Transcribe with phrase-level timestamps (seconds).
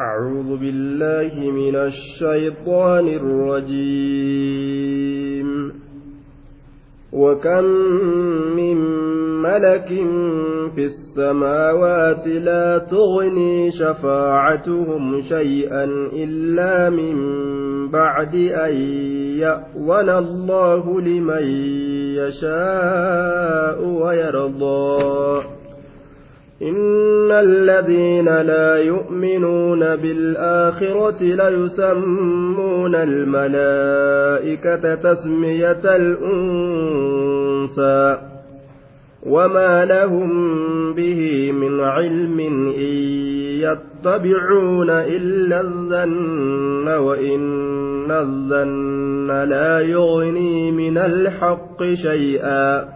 [0.00, 4.66] أعوذ بالله من الشيطان الرجيم.
[7.12, 7.64] وكم
[8.56, 8.76] من
[9.42, 9.88] ملك
[10.74, 17.16] في السماوات لا تغني شفاعتهم شيئا إلا من
[17.88, 18.76] بعد أن
[19.38, 21.46] يأذن الله لمن
[22.16, 25.55] يشاء ويرضى.
[26.62, 37.36] إن الذين لا يؤمنون بالآخرة ليسمون الملائكة تسمية الأنثى
[39.26, 40.30] وما لهم
[40.94, 42.96] به من علم إن
[43.60, 52.95] يتبعون إلا الظن وإن الظن لا يغني من الحق شيئا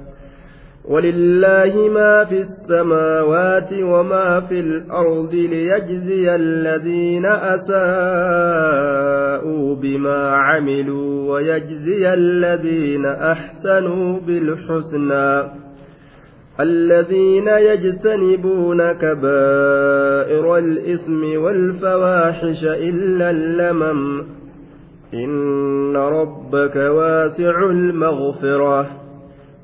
[0.85, 7.75] ولله ما في السماوات وما في الأرض ليجزي الذين أساءوا
[9.75, 15.43] بما عملوا ويجزي الذين أحسنوا بالحسنى.
[16.59, 24.23] الذين يجتنبون كبائر الإثم والفواحش إلا اللمم.
[25.13, 29.00] إن ربك واسع المغفرة.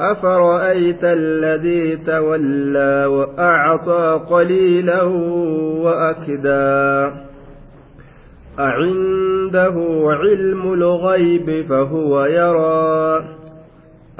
[0.00, 5.02] أفرأيت الذي تولى وأعطى قليلا
[5.82, 7.12] وأكدى
[8.58, 9.74] أعنده
[10.06, 13.24] علم الغيب فهو يرى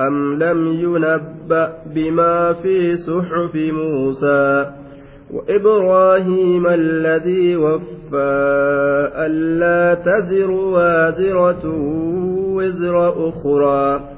[0.01, 4.67] أم لم ينبأ بما في صحف موسى؟
[5.31, 8.29] وإبراهيم الذي وفى
[9.17, 11.65] ألا تزر وازرة
[12.55, 14.18] وزر أخرى.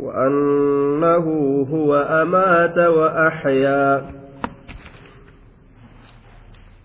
[0.00, 1.26] وأنه
[1.70, 4.06] هو أمات وأحيا.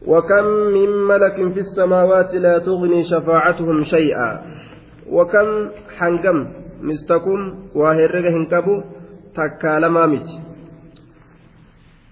[0.07, 4.41] وكم من ملك في السماوات لا تغني شفاعتهم شيئا.
[5.09, 6.47] وكم حنقم
[6.81, 7.39] مستكم
[7.75, 8.81] واهرق هنكبو
[9.35, 10.27] تكالما مت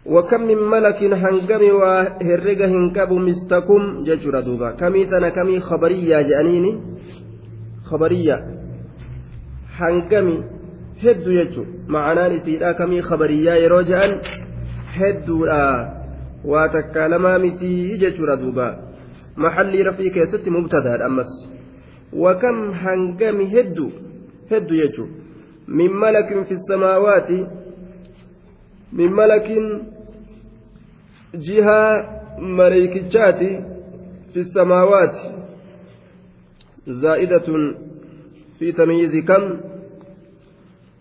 [0.06, 4.72] وكم من ملك حنقم واهرق هنكبو مستكم ججر دوبا.
[4.72, 6.82] كمي تنا كمي خبرية جانيني.
[7.86, 8.36] خبرية.
[9.78, 10.59] حنقمي
[11.04, 14.14] hedduu jechuun ma'anaan isiidhaa kamii khabariyaa yeroo je'an
[14.98, 15.62] hedduudha
[16.52, 18.68] waa takkaa lamaa mitii jechuudha duuba
[19.46, 21.32] maxallii rafii keessatti mubtadaadha ammas
[22.26, 23.88] wakam hangami heddu
[24.52, 25.10] heddu jechuun
[25.82, 27.40] min malakin fi samaawaati
[29.02, 29.66] min malakin
[31.48, 31.92] jihaa
[32.62, 33.50] maleeykichaati
[34.34, 35.32] fi samaawaati
[37.02, 37.64] zaa'idatun
[38.60, 39.44] fi tamyiizi kam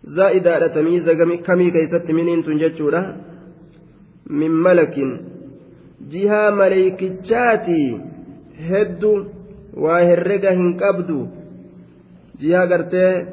[0.02, 1.16] zaa'idaadha tamiiza
[1.46, 3.02] kamii keeysatti miniintun jechuudha
[4.30, 5.10] min malakin
[6.10, 8.00] jihaa maleeykichaati
[8.70, 9.12] heddu
[9.86, 11.18] waa herrega hin qabdu
[12.40, 13.26] jihaa gartee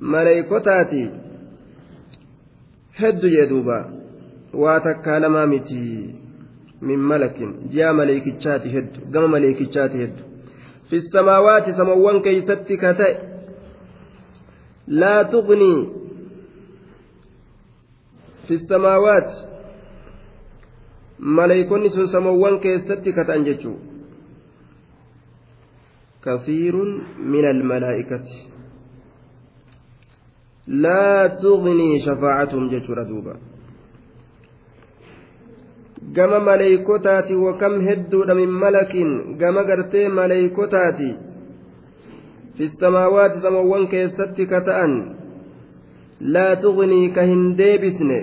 [0.00, 1.02] maleeykotaati
[3.00, 3.78] heddu jee duuba
[4.64, 5.80] waa takkaa lamaa miti
[6.80, 10.22] min malakin jihaa maleeykichaati heddu gama maleeykichaati heddu
[10.90, 13.37] fi samaawaati samawwan keeysatti ka ta'e
[14.88, 15.88] لا تغني
[18.48, 19.30] في السماوات.
[21.20, 23.74] ملائكون سن سموان كيستي كتانجتشو
[26.24, 26.74] كثير
[27.18, 28.26] من الملائكة.
[30.66, 33.36] لا تغني شفاعتهم جتشو ردوبا.
[36.12, 41.08] gama maleeykotaati wakam hedduudha min malakin gama gartee maleeykotaati
[43.90, 44.92] keessatti ka ta'an
[46.34, 48.18] laa tugnii ka hin deebisne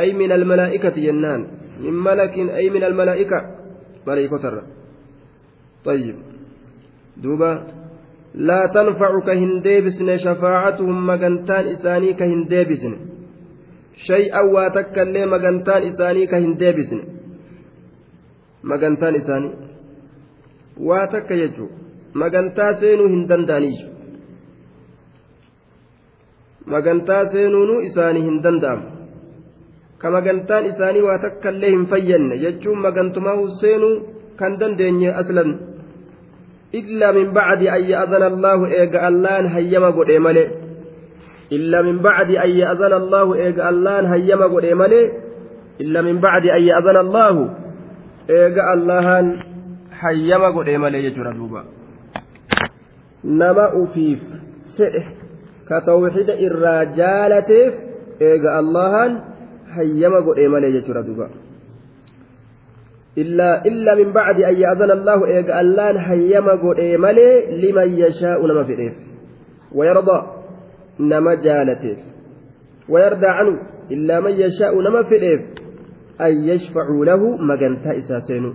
[0.00, 1.42] ay min almalaa'ikati jennaan
[1.80, 3.38] min malakin ay min almalaa'ika
[4.06, 4.62] maleeykotarra
[5.86, 6.16] طيب
[7.22, 7.52] دوبا
[8.34, 12.94] لا تنفع كهن ديبسن شفاعتهم مغنتان إساني كهن ديبسن
[13.96, 16.52] shay'an waa takka illee magantaan isaanii ka hin
[22.22, 23.86] magantaa seenuu hin danda'aniyyu
[26.74, 28.86] magantaa seenuunuu isaanii hin danda'amu
[30.02, 33.94] ka magantaan isaanii waa takka illee hin fayyanne jechuun magantumaa seenuu
[34.42, 35.56] kan dandeenye aslan
[36.82, 40.48] illaa min bacdi an ya'zana allaahu eega allaan hayyama godhe malee
[41.52, 45.12] إلا من بعد أن يأذن الله إيجا الله هيما قد إيمالي
[45.80, 47.54] إلا من بعد أن يأذن الله
[48.30, 49.06] إيجا الله
[50.00, 51.34] هيما قد إيمالي يجرى
[53.26, 54.18] دوبا نما أفيف
[54.76, 55.04] فئه
[55.68, 57.72] كتوحيد الرجالة
[58.22, 59.20] إيجا الله
[59.74, 61.30] هيما قد إيمالي يجرى دوبا
[63.18, 67.30] إلا إلا من بعد أن يأذن الله إيجا الله هيما قد إيمالي
[67.62, 68.92] لمن يشاء نما فئه
[69.74, 70.36] ويرضى
[70.98, 71.98] nama jaalateef
[72.88, 73.56] wayardaa canhu
[73.94, 75.40] illaa man yashaa'u nama fedheef
[76.18, 78.54] an yashfacuu lahu magantaa isaa seenu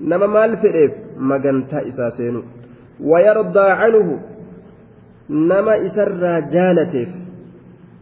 [0.00, 2.44] nama maal fedheef magantaa isaa seenu
[3.00, 4.20] ويرضى عنه
[5.30, 7.08] نما إسر جالته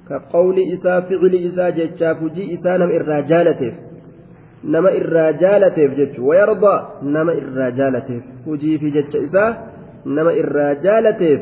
[0.09, 3.73] كقول إسا فعل إسا جتشاف جي إسا نم إر جالته
[4.65, 9.45] نما إر جالته جتش ويرضى نما إر جالته وجي في جتش إسا
[10.07, 11.39] نما إر جالته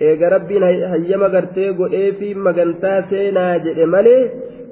[0.00, 4.22] eega rabbiin hayyama gartee godhee fi magantaa seenaa jedhe malee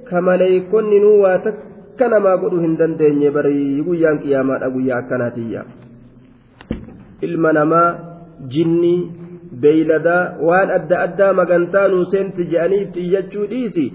[0.08, 5.64] ka maleeykonni nuu waa takka namaa godhuu hin dandeenye barii guyyaan qiyyaamaadha guyyaa akkanaa tiyya.
[7.26, 8.07] Ilma namaa
[8.54, 8.94] jinni
[9.62, 13.86] beeyladaa waan adda addaa magantaa nuu seenti je'aniif xiyyachuu dhiisi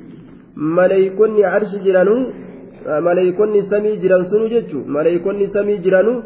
[0.80, 2.22] maleeykonni arshi jiranuu
[3.07, 6.24] maleeykonni samii jiran sunu jechu maleeykonni samii jiranuu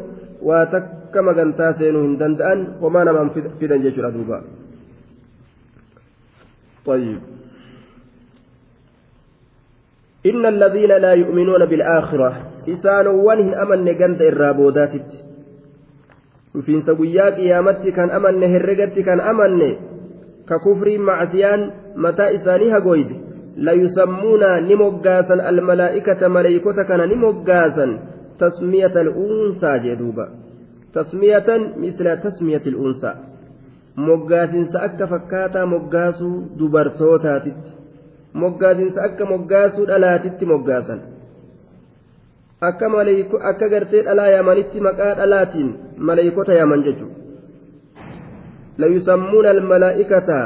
[0.50, 4.42] waa takka magantaa seenuu hin danda'an homaa namaan fidan jechuudha duuba.
[6.88, 7.20] طيب
[10.26, 12.30] إن الذين لا يؤمنون بالآخرة
[12.68, 13.84] إسان ونه أمن
[16.54, 19.76] جند الرابودات وفين سويات قيامتي كان أمن هرقتي كان أمن
[20.48, 23.10] ككفر معسيان متى إسانها قويد
[23.56, 27.98] لا يسمون نمقاسا الملائكة ملائكة كان نمقاسا
[28.38, 30.28] تسمية الأنثى جدوبا
[30.94, 33.14] تسمية مثل تسمية الأنثى
[33.98, 37.70] moggaasinsa akka fakkaataa moggaasuu dubartootaatitti
[38.32, 41.17] moggaasinsa akka moggaasuu dhalaatitti moggaasan.
[42.60, 42.86] Akka
[43.50, 45.68] akka gartee dhalaa yaamanitti maqaa dhalaatiin
[46.10, 47.18] maleeykota yaaman jechuudha
[48.78, 50.38] layusammuuna almalaa'ikata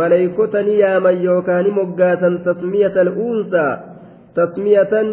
[0.00, 3.72] maleeykota ni yaaman yookaan moggaasan tasmiyata al'uunsaa
[4.34, 5.10] tasmiyatan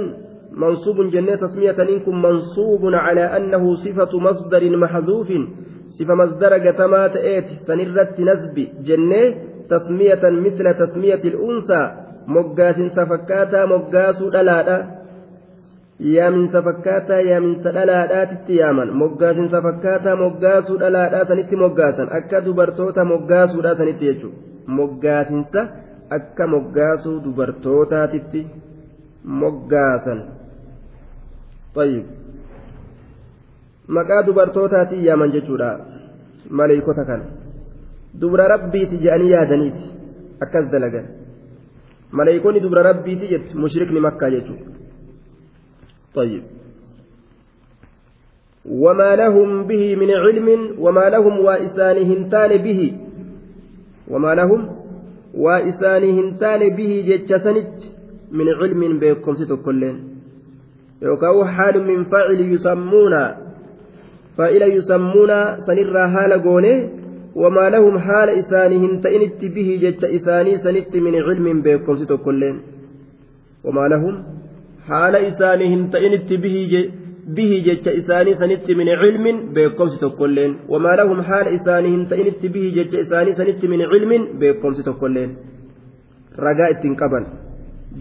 [0.53, 5.29] منصوب جنة تسمية إنكم منصوب على أنه صفة مصدر محذوف
[5.97, 9.25] sifa masdara gatamaa ta'eeti sanirratti nasbi jennee
[9.69, 11.91] tasmiyatan misla tasmiyati il'uunsaa
[12.35, 14.77] moggaasinsa fakkaataa moggaasuu dhalaadha
[16.03, 18.93] yaaminsa fakkaataa yaaminsa dhalaadhaatitti yaaman.
[19.01, 22.11] Moggaasinsa fakkaataa moggaasuu dhalaadhaa sanitti moggaasan.
[22.17, 24.37] Akka dubartoota moggaasuudhaa sanitti jechuudha.
[24.79, 25.61] Moggaasinsa
[26.17, 28.47] akka moggaasuu dubartootaatitti
[29.23, 30.23] moggaasan.
[31.73, 32.05] Tayyib.
[33.87, 35.71] Maqaa dubartootaatiin yaaman jechuudha
[36.49, 37.25] maleeykota kana.
[38.21, 39.83] Dubra rabbiiti jedhanii yaadaniiti
[40.41, 41.07] akkas dalagan.
[42.11, 44.82] Maleeykonni dubra rabbiiti jetti mushrikni makkaa jechuudha.
[46.15, 46.43] طيب.
[48.69, 50.47] وما لهم به من علم
[50.79, 52.93] وما لهم وإسانهن تان به.
[54.07, 54.61] وما لهم
[55.33, 57.73] وإسانهن تان به جتشسنت
[58.31, 59.95] من علم بكم ستكلين.
[61.01, 63.13] يوكاو حال من فاعل يسمون.
[64.37, 65.31] فإلى يسمون
[65.67, 66.89] سنرى حال قونه
[67.35, 72.55] وما لهم حال إسانهم تئنت به جت إساني سنت من علم بكم ستكلين.
[73.63, 74.42] وما لهم
[74.89, 76.55] حال إسانهم تئنت به
[77.37, 79.25] به جت إساني سنت من علم
[79.55, 85.29] بكم ستكلين وما لهم حال إسانهم تئنت به جت إساني سنت من علم بكم ستكلين
[86.45, 87.25] رجاء التنقبل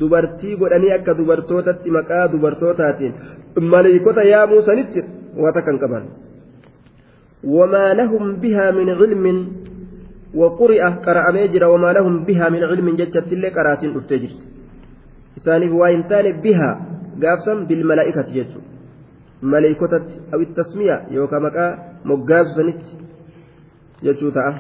[0.01, 3.13] dubartii godhanii akka dubartootatti maqaa dubartootaatiin.
[3.73, 5.01] Maleeykota yaamuu sanitti
[5.43, 6.05] waa takkan qaban.
[7.45, 9.25] وما لهم بها من علم
[10.35, 13.51] وقرئ قرأ ميجر وما لهم بها من علم جتت اللي
[15.37, 16.03] قراتين أفتجر إساني وإن
[16.43, 18.69] بها gaafsan bilmalaa'ikati jechuudha
[19.53, 21.71] maleeykotatti awi tasmiya yookaan maqaa
[22.11, 22.97] moggaasu sanitti
[24.05, 24.53] jechuu ta'a.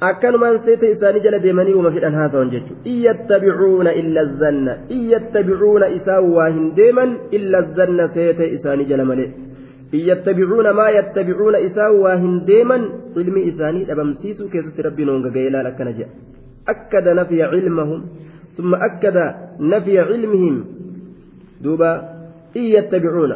[0.00, 6.48] akkanumaan seeta isaanii jala deemanii uma fedhan haasawan jechuudha iyyattabicuuna illa zanna iyyattabicuuna isaan waa
[6.56, 9.28] hin deeman illa zanna seeta isaanii jala malee
[9.98, 12.88] iyyattabicuuna maa yattabicuuna isaan waa hin deeman
[13.24, 18.02] ilmi isaanii dhabamsiisuu keessatti rabbiin honga ga'ee ilaal akkana jedha cilmahum
[18.56, 19.16] ثم أكد
[19.60, 20.64] نفي علمهم.
[21.62, 21.90] دوبا
[22.56, 23.32] إن يتبعون.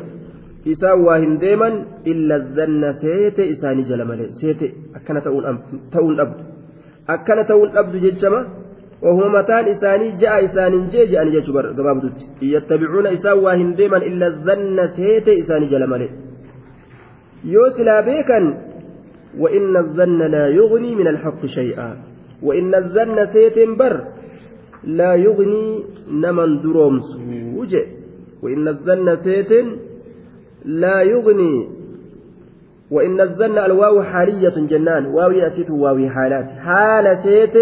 [1.04, 4.66] waa hin deeman illa zanna seete isaanii jala malee seete
[4.96, 6.44] akkana ta'uun dhabdu
[7.14, 8.40] akkana ta'uun dhabdu jechama
[9.04, 14.88] وهو متان إساني جاء إساني جاء جاء جاء gabaabdutti يتبعون إسان واهن ديما إلا الظن
[14.96, 16.08] سيت إساني جلمالي
[17.44, 18.38] يوسلا بيكا
[19.38, 21.90] وإن الظن لا يغني من الحق شيئا.
[22.42, 23.94] وإن الظن سيت بر
[24.86, 27.08] لا يغني نمن درومس
[27.56, 27.86] وجه
[28.42, 29.52] وإن الظن سيت
[30.64, 31.68] لا يغني.
[32.90, 35.06] وإن الظن الواو حالية جنان.
[35.06, 36.48] واوي أسيت واوي حالات.
[36.50, 37.56] حال سيت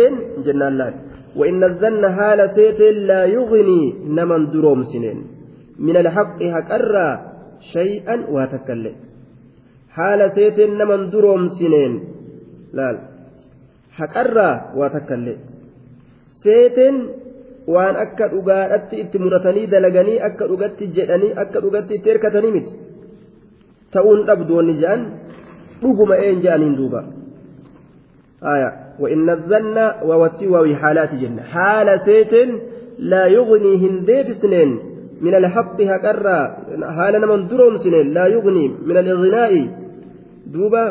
[0.46, 0.94] جنان لا
[1.36, 5.18] وإن الظن حال سيت لا يغني نمن دروم سنين.
[5.78, 7.08] من الحق هكرا
[7.72, 8.94] شيئا وتكلم
[9.90, 11.92] حال سيت نمن دروم سنين.
[12.72, 12.98] لا
[13.96, 15.38] هكرا وتكلم
[16.42, 16.78] سيت
[17.66, 22.72] waan akka dhugaadhatti itti muratanii dalaganii akka dhugatti jedhanii akka dhugatti itti hirkatanii miti
[23.94, 25.02] ta'uun dhabdu wanni jedhan
[25.82, 27.02] dhuguma een jedhaniin duuba
[29.00, 29.76] وإن الظن
[30.08, 32.32] ووتي ووي حالات جنة حال سيت
[32.98, 34.70] لا يغني هندي بسنين
[35.20, 36.38] من الحق هكرا
[36.96, 39.52] حال من دروم سنين لا يغني من الإغناء
[40.52, 40.84] دوبا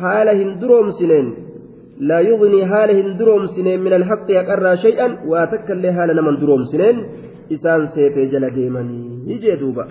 [0.00, 1.26] حال هندروم سنين
[2.00, 6.96] لا يغني حال هندروم سنين من الحق هكرا شيئا واتكل حال من دروم سنين.
[7.52, 9.84] إسان سيت جل ديمني يجي دوبا.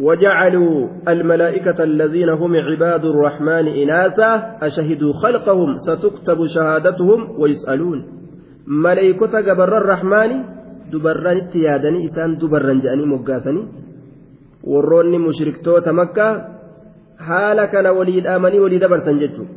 [0.00, 4.30] وجعلوا الملائكة الذين هم عباد الرحمن إناثا
[4.62, 7.98] أشهدوا خلقهم ستكتب شهادتهم ويسألون.
[8.66, 10.30] ملائكة جبر الرحمن
[10.92, 13.62] دبران اتيادني إسان دبران جاني مقاسني.
[14.62, 16.40] warroonni mushriktoota makkaa
[17.28, 19.48] haala kana waliin amanii walii dabarsan jechuun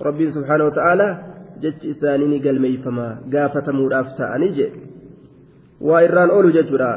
[0.00, 1.18] rabbiin subhaana wa ta'aalaa
[1.62, 4.66] jechi isaanii ni galmeeyfamaa gaafatamuudhaaf ta'anii je
[5.80, 6.90] waa irraan oolu jechuudha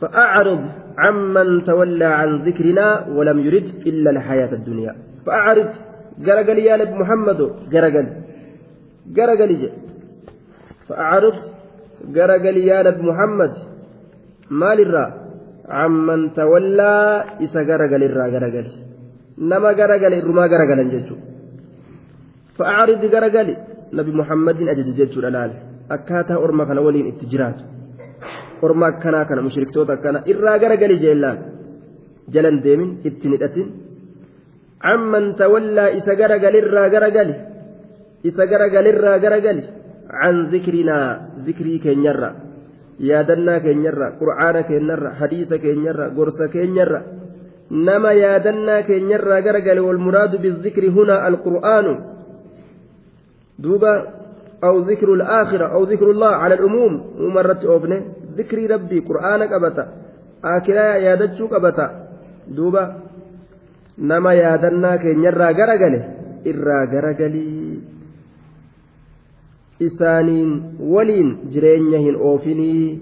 [0.00, 0.62] فأعرض
[0.98, 2.86] عمن تولى عن ذكرنا
[3.16, 4.92] ولم يرد إلا الحياة الدنيا.
[5.26, 5.70] فأعرض.
[6.26, 7.40] قرقل يا نبي محمد.
[7.72, 8.06] قرقل.
[9.16, 9.52] قرقل
[10.88, 11.36] فأعرض.
[12.16, 13.52] قرقل يا نبي محمد.
[14.60, 15.06] مال الرا
[15.78, 16.94] عمن تولى
[17.44, 18.66] إسا قرقل الرا قرقل.
[19.48, 20.78] نما قرقل الرما قرقل
[22.57, 23.47] فأعرض قرقل
[23.93, 25.51] نبي محمد أجد جيتو الألال
[25.91, 27.59] أكاتا أرمك ولين اتجرات
[28.63, 31.39] orma akkanaa kana mushriktoota akkana irraa garagali jeellaan
[32.33, 33.67] jalan deemin itti hidhatin
[34.93, 37.35] amman tawallaa isa garagalirraa garagali
[38.29, 39.63] isa garagalirraa garagali
[40.21, 41.09] can zikrinaa
[41.45, 42.29] zikrii keenyarra
[43.09, 47.01] yaadannaa keenyarra qur'aana keenyarra hadiisa keenyarra gorsa keenyarra
[47.87, 51.93] nama yaadannaa keenyarraa garagale walmuraadu bizikri hunaa alqur'aanu
[53.59, 53.93] duuba
[54.63, 58.01] أو ذكر الآخرة أو ذكر الله على العموم ومرت أوفنه
[58.37, 59.83] ذكري ربي قرآن قبتا
[60.43, 61.85] آكلا يادتشو قبتا
[62.47, 62.83] دوبا
[63.97, 66.03] نما يادنا كين يرى غرغله
[66.47, 67.79] إرى غرغلي
[69.83, 73.01] isaaniin waliin jireenya hin oofinii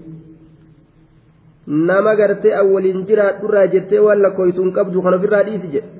[1.66, 5.95] nama gartee awwaliin jiraadhurraa jettee waan lakkooytuun qabdu kan ofirraa dhiisi jedhe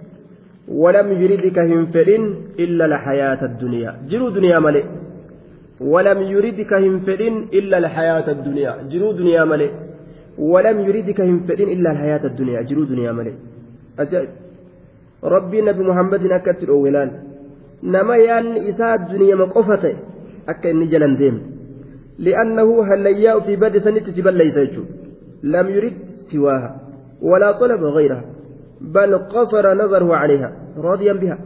[0.67, 2.23] yuridika hin fedhin
[2.57, 4.85] illa alhayaata addunyaa jiruu duniyaa malee
[5.79, 8.71] ولم يردك هم فدين إلا الحياة الدنيا.
[8.91, 9.71] جرو دنيا ملئ؟
[10.37, 12.61] ولم يردك هم فدين إلا الحياة الدنيا.
[12.61, 13.33] جرو دنيا ملئ؟
[13.99, 14.27] أجل.
[15.23, 17.09] ربي نبي محمد أكتر أولان
[17.83, 19.95] نما يان إساء الدنيا مقفته
[20.49, 21.37] أكا إني جلن ديم.
[22.19, 24.57] لأنه هلياء في بد سنة سبل ليس
[25.43, 25.97] لم يرد
[26.31, 26.71] سواها.
[27.21, 28.36] ولا طلب غيرها.
[28.81, 31.37] بل قصر نظره عليها راضيا بها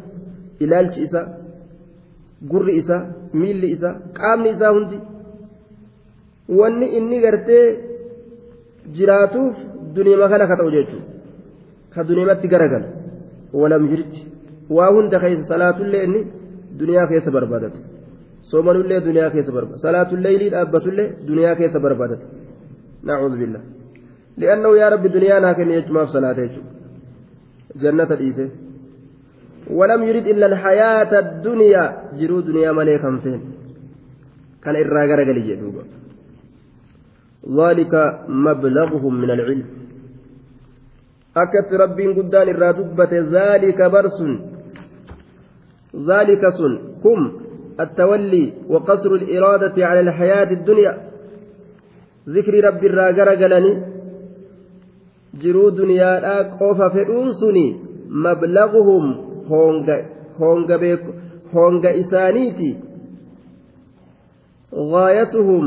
[0.61, 1.41] إلى الجئسة
[2.50, 4.97] gurri isaa miilli isaa qaamni isaa hundi
[6.59, 7.65] wanni inni gartee
[8.97, 9.55] jiraatuuf
[9.95, 11.05] duniima kana ka ta'u jechuudha
[11.93, 12.88] ka duniimatti garagala
[13.61, 14.19] walam jirti
[14.77, 16.21] waa hunda keessa salaatullee inni
[16.79, 17.79] duniyaa keessa barbaadatu
[18.50, 22.25] soomanullee duniyaa keessa barbaadatu salaatullee ilii dhaabbatullee duniyaa keessa barbaadatu
[23.07, 23.63] nacuudhu billah
[24.41, 26.80] li'annahu yaa rabbi duniyaa naa kenne jechumaaf salaata jechuudha
[27.75, 28.50] jannata dhiise.
[29.72, 31.98] ولم يرد إلا الحياة الدنيا.
[32.20, 33.42] جرو دنيا مليكا فين.
[34.63, 35.84] كان إرى غرقل جدوبا
[37.62, 39.66] ذلك مبلغهم من العلم.
[41.38, 44.20] أكت رب قدان الرادبة ذلك برس.
[45.96, 46.80] ذلك سن.
[47.04, 47.32] كم.
[47.80, 51.12] التولي وقصر الإرادة على الحياة الدنيا.
[52.30, 54.00] ذكر رب الراجر قلني
[55.39, 57.65] jiruu duniyaadhaa qofa fedhuun suni
[58.25, 59.05] mablaquhum
[61.53, 62.75] honga isaaniiti.
[64.93, 65.65] Gaayatuhum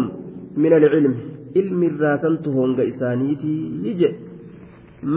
[0.57, 1.23] min alcilmi
[1.61, 3.53] ilmi irraasantu honga isaaniiti
[4.01, 4.09] jedhe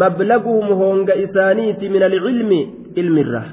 [0.01, 2.59] mablaquhum honga isaaniiti min alcilmi
[3.01, 3.47] ilmirraa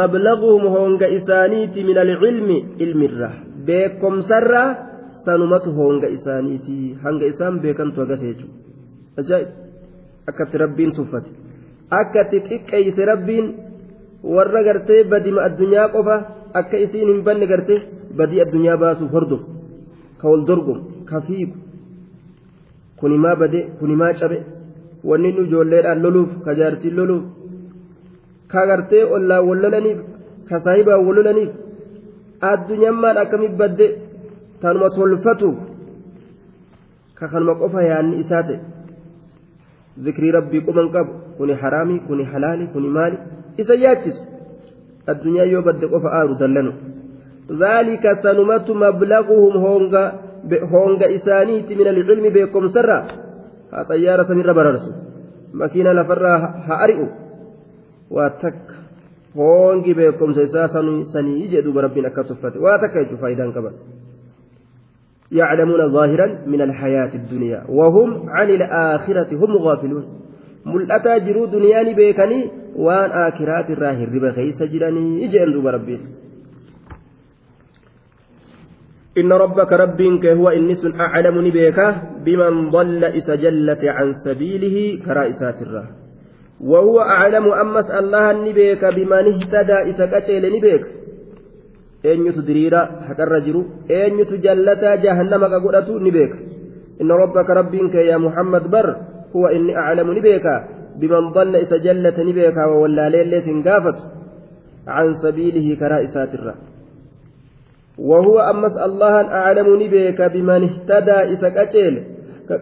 [0.00, 3.34] mablaquhum honga isaaniiti min alcilmi ilmirraa
[3.66, 4.68] beekomsarraa
[5.24, 6.96] sanumatu honga isaaniiti.
[7.02, 8.46] Hanga isaan beekantu agaseechu
[9.20, 9.61] ajaa'ib.
[10.28, 11.30] Akkatti rabbiin tuffate.
[11.90, 13.46] Akkatti xiqqeeyse rabbiin
[14.34, 16.16] warra gartee badima addunyaa qofa
[16.60, 17.80] akka isiin hin banne gartee
[18.16, 19.46] badii addunyaa baasuuf hordofu
[20.20, 21.56] ka wal dorgomu ka fiigu.
[22.98, 24.38] Kuni maa bade kuni maa cabe.
[25.08, 27.24] Wanni nu ijoolleedhaan loluuf ka jaartiin loluuf
[28.52, 29.98] ka gartee ollaan wal lolaniif
[30.48, 31.50] ka saahibaan wal lolaniif
[32.40, 33.86] addunyaan akkamitti badde?
[34.60, 35.56] Tanuma tolfatuuf
[37.14, 38.71] ka kanuma qofa yaanni isaa ta'e
[40.36, 43.16] rabbii quban qabu kuni haraami kuni halaali kuni maali
[43.58, 44.22] isa yaachisu
[45.06, 46.72] addunyaa yoo badde qofa aaru dallanu
[47.50, 50.04] ذلك سنمت مبلغهم هونغا
[50.72, 52.98] هونغا إسانيت من العلم بكم سرا.
[53.88, 54.92] طيارة سمير بررسو
[55.54, 56.34] مكينة لفرا
[56.68, 57.10] هأرئوا
[58.10, 58.62] واتك.
[59.36, 60.66] هونغي بكم سيسا
[61.12, 62.56] سني يجدوا بربنا كتفت.
[62.56, 63.72] واتك يجوا فايدان كبر
[65.32, 70.04] يعلمون ظاهرا من الحياة الدنيا وهم عن الآخرة هم غافلون.
[70.66, 75.24] ملأتا جرو دنياني بيكني وان آخرات الراهر ربا خيس جراني.
[75.24, 76.00] إجئن دوب ربي.
[79.18, 81.78] إن ربك ربك هو إنس أعلم نبيك
[82.24, 85.88] بمن ضل إسجلت عن سبيله كرائسات الراه.
[86.60, 91.01] وهو أعلم أمس الله نبيك بمن اهتدى إسكتشيل نبيك
[92.03, 96.37] eenyutu diriira haqarra jiru eenyutu jallataa jahannama ka godhatu ni beeka
[97.01, 98.87] inna rabbaka rabbiin kee yaa muhammad bar
[99.33, 100.53] huwa inni aclamu ni beeka
[100.99, 104.01] biman dalla isa jallate ni beeka wawwallaaleellee sin gaafatu
[104.85, 106.55] can sabiilihi karaa isaatirra
[107.97, 112.03] وهو أمس الله أعلم نبيك بمن اهتدى إذا كتيل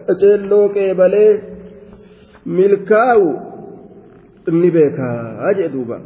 [0.08, 1.26] كتيل لو كيبلي
[2.46, 3.22] ملكاو
[4.48, 4.98] نبيك
[5.48, 5.98] أجئ دوبا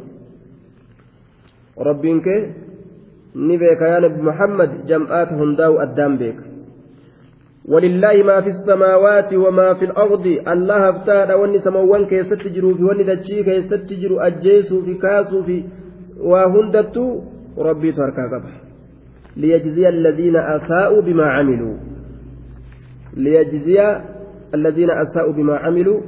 [1.77, 2.27] ربك
[3.36, 6.44] ni beeka yaa nabi muhammad jam'aata hundaa'u addaan beeka.
[7.68, 13.02] ولله ما في السماوات وما في الأرض الله افتاد واني سموان كي ستجروا في واني
[13.02, 15.64] دجي كي ستجروا أجيسوا في كاسوا في
[16.20, 17.20] وهندتوا
[17.58, 18.54] ربي تركا قبح
[19.36, 21.76] ليجزي الذين أساءوا بما عملوا
[23.16, 23.78] ليجزي
[24.54, 26.00] الذين أساءوا بما عملوا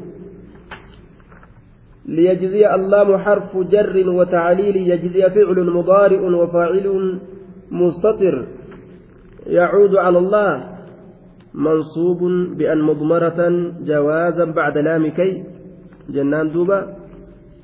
[2.09, 7.19] ليجزي اللام حرف جر وتعليل يجزي فعل مضارع وفاعل
[7.71, 8.47] مستتر.
[9.47, 10.65] يعود على الله.
[11.55, 12.21] منصوب
[12.59, 13.41] بأن مضمرة
[13.85, 15.45] جوازا بعد لام كي.
[16.11, 16.81] جنان دوبا.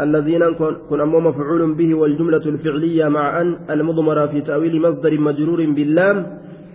[0.00, 0.54] الذين
[0.88, 6.26] كن أمو مفعول به والجملة الفعلية مع أن المضمرة في تأويل مصدر مجرور باللام.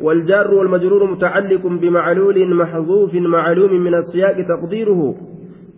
[0.01, 5.15] والجار والمجرور متعلق بمعلول محذوف معلوم من السياق تقديره.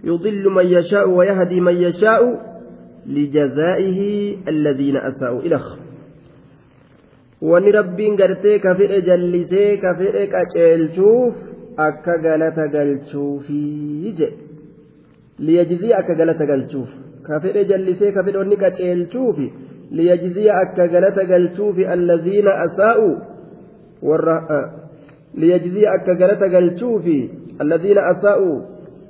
[0.04, 2.22] يضل من يشاء ويهدي من يشاء
[3.06, 4.00] لجزائه
[4.48, 5.60] الذين أساءوا إلى
[7.42, 11.36] wani rabbiin gartee ka fedhe jallisee ka fedhe qaceelchuuf
[11.88, 14.38] akka galata galchuufi jedhe
[15.46, 16.92] liyajzii akka galata galchuuf
[17.28, 19.48] ka fedhe jallisee ka fedhe wanni qaceelchuufi
[19.98, 23.10] liyajzii akka galata galchuufi allaziina asaa'u
[24.10, 24.38] warra
[25.42, 27.18] liyajzii akka galata galchuufi
[27.60, 28.52] allaziina asaa'u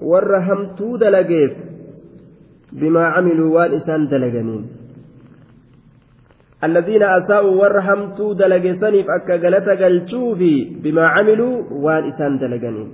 [0.01, 1.51] warra hamtuu dalageef
[2.79, 4.63] bimaa camiluu waan isaan dalaganiin
[6.63, 12.89] الذين أساءوا ورحمتوا دلجسني فأكا غلطة قلتوفي بما عملوا وان إسان دلجنين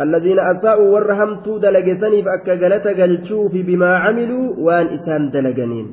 [0.00, 5.86] الذين أساءوا ورحمتوا دلجسني فأكا غلطة قلتوفي بما عملوا وان إسان دلجنين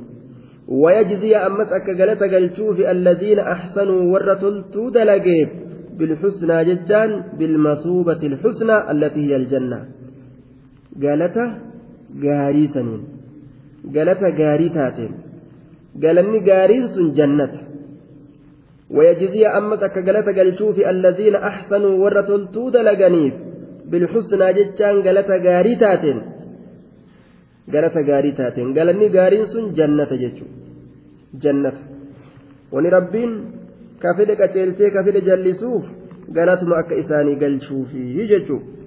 [0.67, 5.50] ويجزي أمس أكا غلطة قلتوفي الذين أحسنوا ورتلتوا دلجيب
[5.97, 9.80] بالحسنى ججان بالمثوبة الحسنى التي هي الجنة
[11.04, 11.45] galata
[12.23, 13.04] gaarii saniin
[13.95, 15.13] galata gaarii taateen.
[16.04, 17.71] Galanni gaariin sun jannata.
[18.97, 23.34] ويجزي أمس أكجلت قلتوف الذين أحسنوا ورتلتو دلقنيف
[23.89, 26.04] بالحسنى جتان قلت غاريتات
[27.73, 30.47] قلت غاريتات قالني غارين سن جنة جتشو
[31.43, 31.77] جنة
[32.73, 33.32] ونربين
[34.04, 35.86] كفل كتلتي كفل جلسوف
[36.36, 38.80] galatuma akka isaanii galchuufi jechuudha.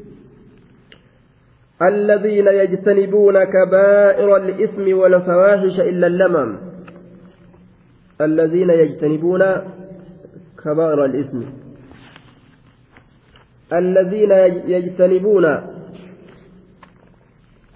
[1.82, 6.58] الذين يجتنبون كبائر الإثم والفواحش إلا اللمم.
[8.20, 9.42] الذين يجتنبون
[10.64, 11.40] كبائر الإثم.
[13.72, 14.30] الذين
[14.66, 15.44] يجتنبون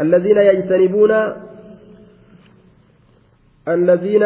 [0.00, 1.12] الذين يجتنبون
[3.68, 4.24] الذين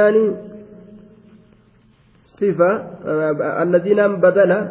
[2.22, 2.70] صفة
[3.62, 4.68] الذين بدل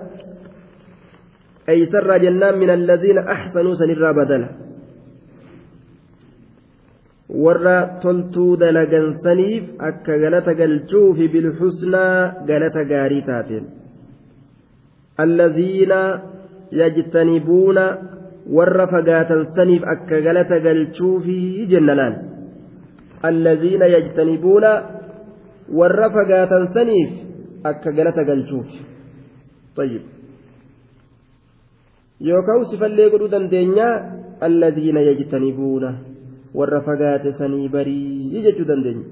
[1.70, 4.71] أي سر جنان من الذين أحسنوا سنرى بدل.
[7.32, 13.66] Warra toltuu dalagansaniif akka galata galchuufi bilxusnaa galata gaarii taateen
[15.24, 16.00] allaziina
[16.82, 17.86] yajtanibuuna
[18.58, 21.40] warra fagaatan saniif akka galata galchuufi
[21.74, 22.16] jennanaan
[23.30, 24.72] allaziina yajtanibuuna
[25.80, 27.12] warra fagaatan saniif
[27.64, 28.80] akka galata galchuufi
[29.76, 30.04] طيب
[32.20, 33.94] yookaan sifallee godhuu dandeenyaa
[34.48, 36.11] allaziina yajtanibuuna
[38.46, 39.06] jechuu dandeenya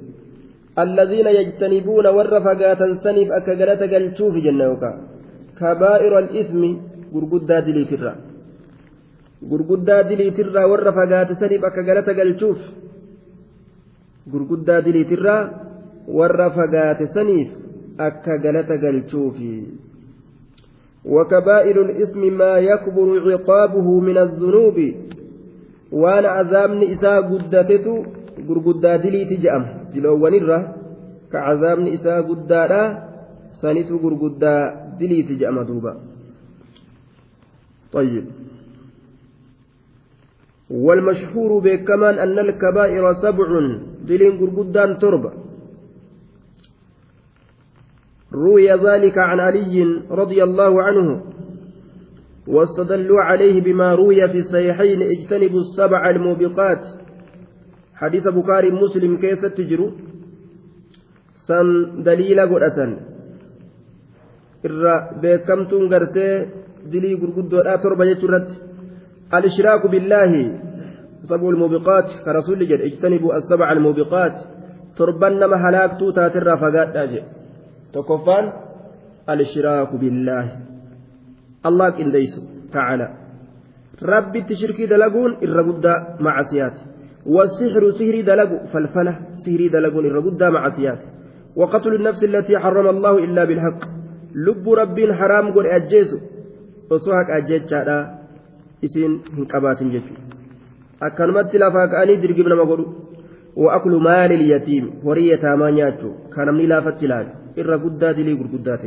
[0.83, 4.97] alladhiina yajtanibuuna warra fagaatan saniif akka galata galchuufi jenna yookaan
[5.59, 6.71] kabaa'ira al-ismi
[7.13, 8.13] gurguddaa diliitirra
[9.51, 12.59] gurguddaa diliitirraa warra fagaate saniif akka galata galchuuf
[14.31, 15.41] gurguddaa diliitirraa
[16.17, 17.49] warra fagaate saniif
[18.09, 19.53] akka galata galchuufi
[21.05, 24.77] وكبائر الإثم ما يكبر عقابه من الذنوب
[25.91, 27.93] waan azaabni isaa guddatetu
[28.47, 30.59] gurguddaa diliiti je'ama diloowwanirra
[31.31, 32.81] ka azaabni isaa guddaadha
[33.61, 35.93] sanitu gurguddaa diliiti je'ama duuba
[37.89, 38.25] طيب
[40.69, 43.47] والمشهور بكمان أن الكبائر سبع
[44.05, 45.31] دلين قرقدان تربة
[48.33, 49.75] روي ذلك عن علي
[50.11, 51.21] رضي الله عنه
[52.49, 56.83] واستدلوا عليه بما روي في الصحيحين اجتنبوا السبع الموبقات
[57.95, 59.91] حديث بخاري مسلم كيف تجروا
[61.47, 61.67] سن
[62.03, 62.79] دليل قرأة
[65.89, 66.47] gartee
[66.91, 68.55] dilii gurguddoodhaa torba jechuurratti
[69.31, 70.43] alishiraaku billaahi
[71.29, 74.35] sab'u lmuubiqaat ka rasulli jedhe ijtanibuu assabaca almuubiqaat
[74.97, 77.27] torban nama halaaktuu taatirraa fagaadhaa jedhe
[77.93, 78.45] tokkoffaan
[79.31, 80.68] alishiraaku billaahi
[81.67, 82.39] allah qindeeysu
[82.71, 83.07] ta'ala.
[84.01, 89.13] Rabbitti shirkii dalaguun irra guddaa macasiyaati والسحر سهري دلق فالفلة
[89.45, 91.01] سهري دلق الرقدة مع سيات
[91.55, 93.79] وقتل النفس التي حرم الله إلا بالحق
[94.35, 96.09] لب رب حرام قل أجيس
[96.91, 97.97] وصوحك أجيت شادا
[98.83, 100.13] إسين هنكبات جفي
[101.01, 102.81] أكنمت لفاك أني درقبنا مقول
[103.55, 108.83] وأكل مال اليتيم ورية ما نياتو كان من لافت لال الرقدة دلي قرقدات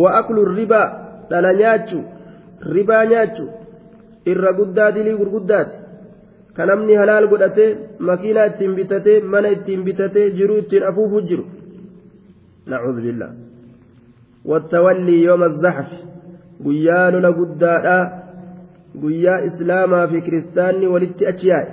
[0.00, 0.84] وأكل الربا
[1.30, 1.98] dhala nyaachu
[2.74, 3.44] ribaa nyaachu
[4.32, 5.76] irra guddaa dilii gurguddaati
[6.56, 7.70] ka namni halaal godhatee
[8.08, 11.44] makiinaa ittiin bitatee mana ittiin bitatee jiruu ittiin afuufuu jiru
[12.66, 13.30] nacuudhu billah
[14.50, 15.98] wattawallii yooma zaxfi
[16.64, 18.04] guyyaa lola guddaadhaa
[19.02, 21.68] guyyaa islaamaa fi kiristaanni walitti achi yaa'e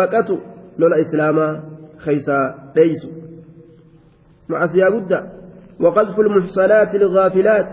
[0.00, 0.40] baqatu
[0.78, 1.52] lola islaamaa
[2.04, 2.44] keeysaa
[2.74, 3.08] dheeysu
[4.48, 5.24] macasiyaa guddaa
[5.80, 7.70] وقذف المحصنات الغافلات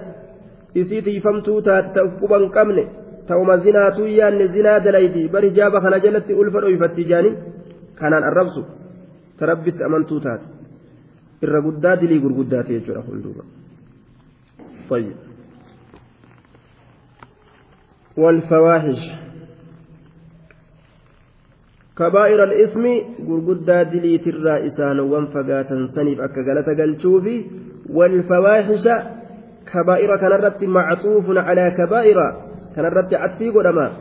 [3.28, 7.36] ta'uma zinaatuu yaanne zinaa dalayti bari jaaba kana jalatti ulfa dhoyfatti jaanii
[8.00, 8.62] kanaan arrabsu
[9.38, 10.48] ta rabbitti amantuu taate
[11.46, 13.44] irra guddaa dilii gurguddaate jechuudha hunduuba
[14.92, 15.18] طيب
[18.18, 19.02] والفواحش
[21.98, 22.86] كبائر الإثم
[23.28, 27.38] غرغدا دليت الرائسان وانفقاتا سنيف أكا قلتوفي
[27.92, 28.86] والفواحش
[29.74, 32.18] كبائر كان الرت معطوف على كبائر
[32.76, 33.92] كان الرت عطفي قدما.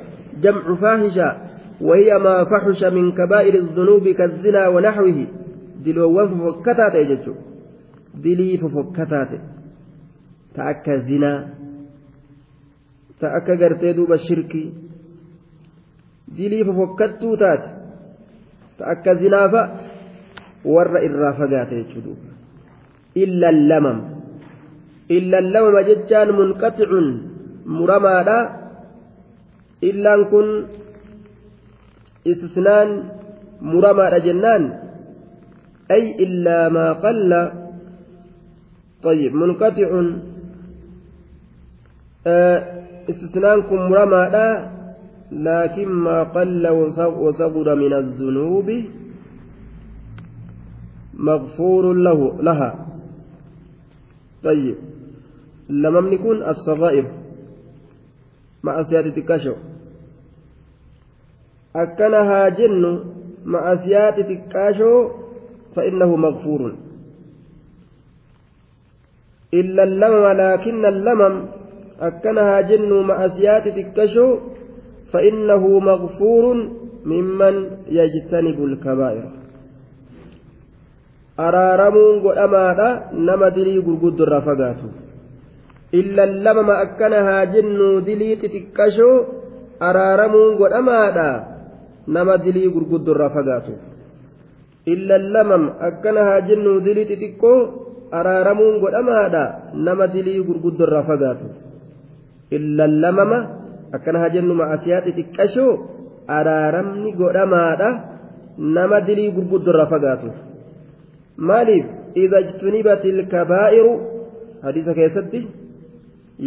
[0.42, 1.36] جمع فاحشة
[1.80, 5.26] وهي ما فحش من كبائر الذنوب كالزنا ونحوه.
[5.84, 7.34] دلوان ففكتات يجتشو
[8.14, 9.28] دلي ففكتات
[10.54, 11.34] تأكى زنا.
[13.20, 14.52] تأكى قرتي دوب الشرك.
[16.28, 17.64] دلي ففكتو تات.
[18.78, 19.42] تأكى زنا
[20.62, 22.29] فور إرافقات يجتشو
[23.16, 23.98] إلا اللمم.
[25.10, 26.90] إلا اللوم ججان منقطع
[27.66, 28.38] مرمادا.
[29.82, 30.46] إلا كن
[32.26, 32.88] استثنان
[33.62, 34.62] مرمادا جنان.
[35.90, 37.30] أي إلا ما قل.
[39.02, 39.90] طيب منقطع.
[42.26, 42.58] آه
[43.10, 44.70] استثنان كن مرمادا.
[45.32, 46.68] لكن ما قل
[47.22, 48.68] وصغر من الذنوب
[51.14, 52.89] مغفور له لها.
[54.44, 54.76] طيب
[55.70, 57.06] lamamni kun as-sagaa'ir
[58.66, 59.54] ma'asiyaati xiqqasho
[61.82, 62.90] akkana haa jennu
[63.44, 65.20] ma'asiyaati xiqqaashoo
[65.74, 66.74] فإنه مغفور
[69.54, 71.46] إلا اللمم لكن اللمم
[72.00, 74.38] أكنها جن مأسيات تكشو
[75.12, 76.44] فإنه مغفور
[77.04, 79.39] ممن يجتنب الكبائر
[81.46, 82.88] araaramuun godhamaadha.
[83.28, 84.86] Nama dilii gurguddo irraa fagaatu.
[86.00, 89.16] Illan lamama akkana haa jennu dilii xixiqqashoo
[89.88, 91.28] araaramuun godhamaadha.
[92.14, 93.72] Nama dilii gurguddo irraa fagaatu.
[94.92, 97.58] Illan lamam akkana haa jennu dilii xixiqqoo
[98.18, 99.44] araaramuun godhamaadha.
[99.86, 101.46] Nama dilii gurguddo irraa fagaatu.
[102.56, 103.38] Illan lamama
[103.96, 105.72] akkana haa jennu ma'asiyaa xixiqqashoo
[106.38, 107.90] araaramni godhamaadha.
[108.76, 110.49] Nama dilii gurguddo irraa fagaatu.
[111.48, 111.86] Maaliif
[112.24, 113.92] idha ijtunibat ilkabaa'iru
[114.62, 115.40] hadiisa keessatti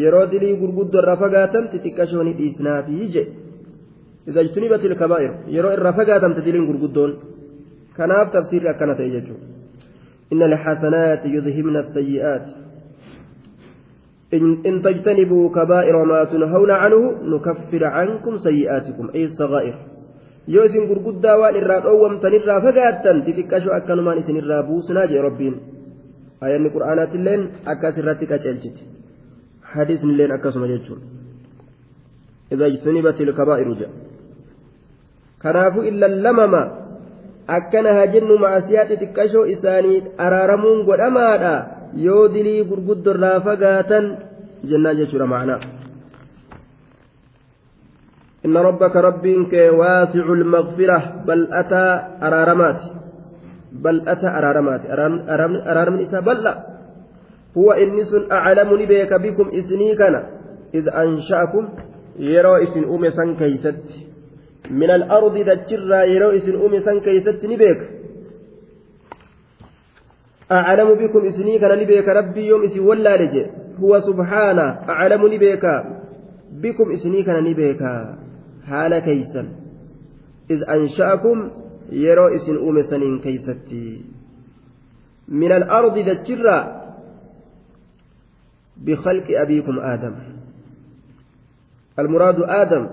[0.01, 3.23] yeroo dilii gurguddoo irraa fagaatan xixiqqashoo ni dhiisnaatii je
[4.29, 7.15] idha ijtunibat ilkabaa'iru yeroo irraa fagaatamte diliin gurguddoon
[7.97, 9.47] kanaaf tafsiirri akkana ta'e jechuudha
[10.31, 12.51] inna lixasanaati yudhibna sayyi'aati
[14.69, 19.75] إن تجتنبوا كبائر ما تنهون عنه نكفر عنكم سيئاتكم أي الصغائر
[20.47, 25.55] yoo isin gurguddaa waan irraa dhoowwamtanirraa fagaattan xixiqqashoo akkanumaan isinirraa buusnaa jee rabbiin.
[26.45, 27.41] Ayanni qur'aanaatiilleen
[27.73, 28.81] akkas irratti qaceelchiti
[29.73, 31.01] hadiisnilleen akkasuma jechuun.
[32.53, 33.95] Idha ijtunibatil kabaa'iru jedha
[35.43, 36.61] kanaafuu illallamama
[37.57, 41.53] akkana haa jennu maasiyaa xixiqqashoo isaanii araaramuun godhamaadha
[42.05, 44.05] yoo dilii gurguddorraa fagaatan
[44.69, 45.59] jennaan jechuudha ma'anaa
[48.45, 51.85] إن ربك ربك واسع المغفرة بل أتى
[52.23, 52.81] أرارمات.
[53.71, 54.85] بل أتى أرارمات.
[55.71, 56.53] أرارم إسا بل لا.
[57.57, 60.21] هو إنس أعلم بك بكم إسنيكنا
[60.73, 61.69] إذ أنشأكم
[62.19, 63.83] يرى إسن أمي سن كيست.
[64.69, 67.79] من الأرض دجرا يرى إسن أمي سن كيست نبيك.
[70.51, 73.45] أعلم بكم إسنيكنا نبيك ربي يوم إسي ولا لجي.
[73.79, 75.65] هو سبحانه أعلم نبيك
[76.51, 77.83] بكم إسنيكنا نبيك.
[78.69, 79.47] Haala keeysan.
[80.49, 81.39] Iz ansha'akum
[81.91, 84.05] yeroo isin uume saniin keeysatti
[85.27, 86.63] min alardi dachirraa
[88.85, 90.15] bikhalqi abiikum aadam.
[91.99, 92.89] المراد آدم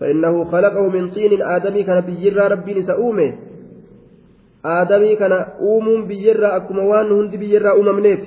[0.00, 3.34] فإنه خلقه من طين آدمي كان بيجرى ربي نسأومه
[4.64, 8.24] آدمي كان أوم بيجرى أكما وان هند بيجرى أممنيت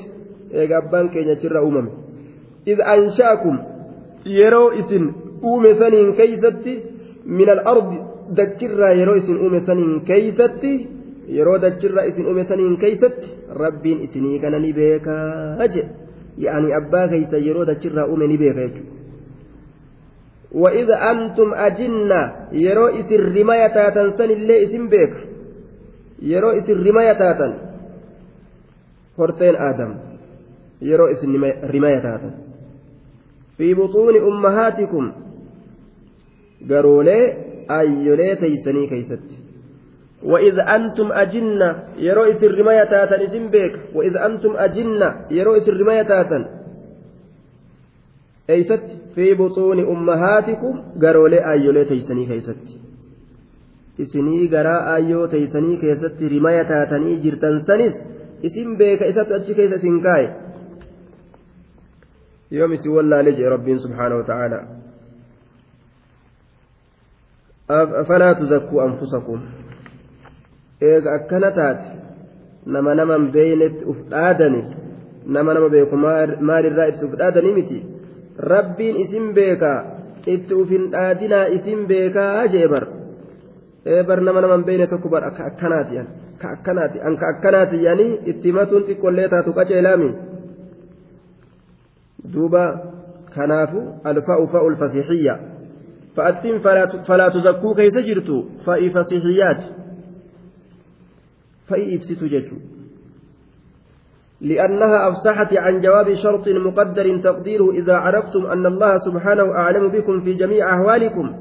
[0.54, 1.90] إيقا أبان كينيا جرى أمم
[2.68, 3.60] إذ أنشأكم
[4.26, 5.12] يرو إسن
[5.44, 6.74] uume saniin keeysatti
[7.26, 7.98] min al-ardi
[8.38, 10.72] dachirraa yeroo isin uume saniin keeysatti
[11.38, 13.28] yeroo dachirraa isin uume saniin keeysatti
[13.64, 15.90] rabbiin isinii kana ni beekaa jedhe
[16.46, 19.00] yaani abbaa keeysa yeroo dachirraa uume ni beeka jechuudha
[20.52, 25.14] وإذ أنتم أجنة يرو إسر رماية تاتن سن اللي إسم بيك
[26.22, 27.54] يرو إسر رماية تاتن
[29.18, 29.96] فرتين آدم
[30.82, 31.28] يرو إسر
[31.74, 32.32] رماية تاتن
[33.58, 35.12] في بطون أمهاتكم
[36.68, 37.24] garoolee
[37.68, 39.42] ayyolee teeysanii keeysatti
[40.24, 46.02] وإذ أنتم أجنة يرو إسر رماية تاتن إسم بيك وإذ أنتم أجنة يرو إسر رماية
[46.02, 46.46] تاتن
[48.50, 52.82] أيست في بطون أمهاتكم قرولي أيولي تيسني كيست
[54.00, 57.96] isinii garaa ayyoo teeysanii keessatti rimaya taatanii jirtan sanis
[58.50, 60.30] isin beeka isatu achi keessa isin kaaye
[62.60, 64.24] yoom isin wallaale jee rabbiin subhaanahu
[67.72, 69.42] wa ta'aalaa falaa tuzakkuu anfusakum.
[70.82, 71.88] Eega akkana taate
[72.66, 74.64] nama naman beeynetti uf dhaadani
[75.26, 77.84] nama nama beeku maalirraa itti uf dhaadanii miti?
[78.38, 79.84] Rabbiin isin beekaa
[80.28, 82.88] itti uf hin dhaadinaa isin beekaa jee bar.
[83.86, 85.98] Ee bar nama naman beeyne tokko bar akka akkanaati
[87.00, 90.12] an ka akkanaati an itti matuun xiqqollee taatu qaceelaami
[92.34, 92.64] duuba
[93.36, 95.36] kanaafu alfa'u fa'u lfasixiyya
[96.16, 96.60] فأتم
[97.08, 97.30] فلا
[97.76, 99.62] كيف جرتوا؟ فإي فصيحيات.
[101.68, 102.58] فإي إبسط جتوا
[104.42, 110.34] لأنها أفصحت عن جواب شرط مقدر تقديره إذا عرفتم أن الله سبحانه أعلم بكم في
[110.34, 111.36] جميع أحوالكم.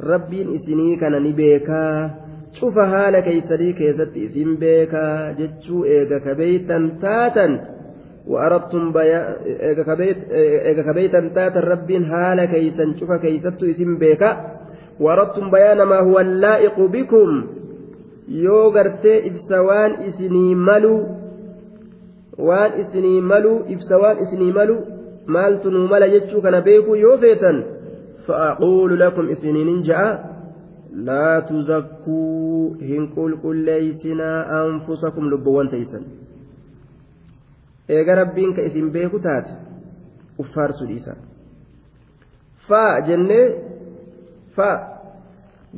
[0.00, 2.10] ربي إسني كان نبيكا.
[2.52, 7.46] شوف هالا كيسري كيست إسن بيكا جتشو إيغا كبيتا تاتا.
[8.26, 8.92] وأردتم
[10.86, 14.30] كبيتا تاتا رب هالا كيسا شوف كيست إسن بيكا
[15.00, 17.46] وأردتم بيان ما هو اللائق بكم
[20.68, 20.94] malu
[22.38, 24.80] waan isinii maluu ibsa waan isinii maluu
[25.26, 27.58] maaltu nuu mala jechuu kana beekuu yoo feetan
[28.26, 30.08] fa'aquulu lakum isiniinin ja'a
[31.08, 36.04] laa tuzakkuu hin qulqulleeysinaa anfusakum lubbuwwan teeysan
[37.96, 39.50] eega rabbiin ka isin beeku taate
[40.44, 41.12] uffaarsuu dhiisa.
[42.68, 43.46] Faa jennee
[44.56, 44.76] faa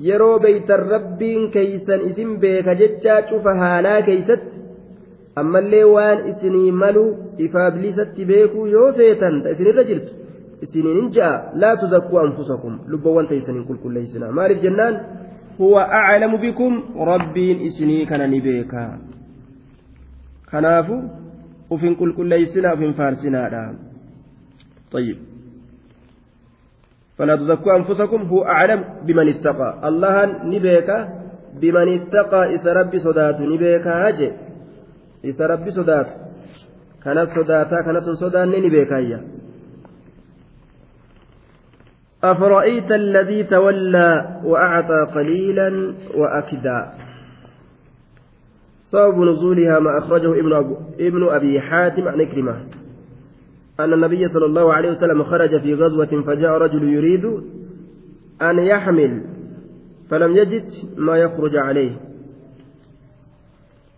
[0.09, 4.57] yeroo beeytan rabbiin keeysan isin beeka jechaa cufa haalaa keeysatti
[5.43, 7.05] ammallee waan isinii malu
[7.47, 10.13] ifaabilisatti beekuu yoo feetan ta isinirra jirtu
[10.65, 11.37] isiniin ja'a.
[11.63, 14.95] Laa tuzakkuu anfusakum lubbawwan teeysaniin qulqulleeysinaa maaliif jennaan?
[15.59, 16.73] Huwa aclamu bikum
[17.11, 18.99] rabbiin isinii kana ni beekaa
[20.51, 20.97] kanaafu
[21.75, 23.65] ufin qulqulleeysinaa ufin faarsinaadha
[24.95, 25.19] طيب
[27.19, 30.15] فلا تزكوا أنفسكم هو أعلم بمن اتقى الله
[30.55, 30.91] نبيك
[31.61, 34.31] بمن اتقى إذا ربي صدات نبيك هاجي
[35.25, 36.07] إذا ربي صدات
[37.05, 39.21] كانت صداتا كانت صدان نبيك هيا
[42.25, 46.81] أفرأيت الذي تولى وأعطى قليلا وأكدى
[48.95, 52.57] سبب نزولها ما أخرجه ابن, أبو ابن أبي حاتم عن إكرمة.
[53.81, 57.25] أن النبي صلى الله عليه وسلم خرج في غزوة فجاء رجل يريد
[58.43, 59.25] أن يحمل
[60.11, 60.65] فلم يجد
[60.97, 61.97] ما يخرج عليه.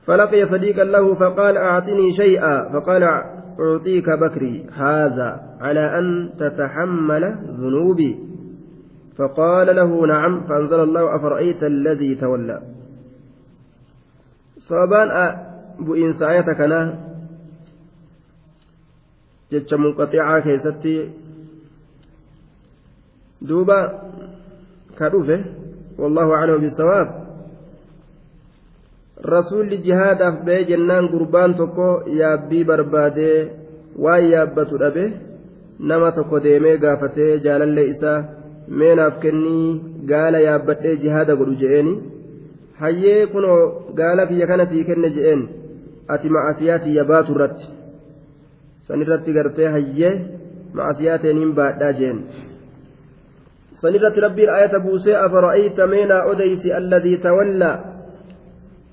[0.06, 8.16] فلقي صديقا له فقال أعطني شيئا فقال أعطيك بكري هذا على أن تتحمل ذنوبي.
[9.18, 12.75] فقال له نعم فأنزل الله أفرأيت الذي تولى.
[14.68, 15.10] Sababaan
[15.86, 16.86] bu'iinsa ayata kanaa
[19.50, 20.94] jecha munqaxicaa keessatti
[23.48, 23.78] duuba
[24.98, 25.36] ka dhufe
[26.00, 27.08] wallahu aclamu bisawaab
[29.34, 31.88] rasuulli jihaadaaf ba'ee jennaan gurbaan tokko
[32.20, 33.38] yaabbii barbaadee
[34.04, 35.04] waan yaabbatu dhabe
[35.88, 38.18] nama tokko deemee gaafatee jaalallee isaa
[38.78, 39.66] meenaaf kennii
[40.10, 41.94] gaala yaabbadhee jihaada godhu je'eeni
[42.80, 45.42] hayyee kunoo gaala kiyya kana sii kenne je'een
[46.08, 47.66] ati ma'asiyaa tiyya baatu irratti
[48.86, 50.12] san irratti gartee hayyee
[50.76, 52.18] ma'asiyaa teeniin baadhaa jeen
[53.80, 57.76] san irratti rabbiin ayata buusee afara'ayta meenaa odeysi alladii tawallaa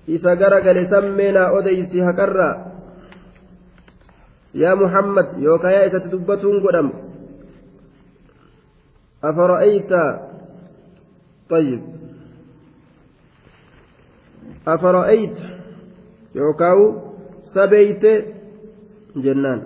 [0.08, 2.54] isa gara gale san meenaa odeysi haqarraa
[4.64, 6.94] yaa muhammad yookaan yaa isatti dubbatuun godhamu
[9.32, 10.04] afara'ayta
[11.50, 11.82] طيب
[14.68, 15.38] أفرأيت؟
[16.36, 16.80] يوكاو
[17.56, 18.04] سبيت؟
[19.16, 19.60] جنان.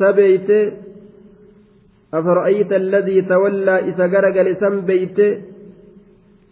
[0.00, 0.50] سبيت؟
[2.14, 5.18] أفرأيت الذي تولى إذا قرق لسم بيت؟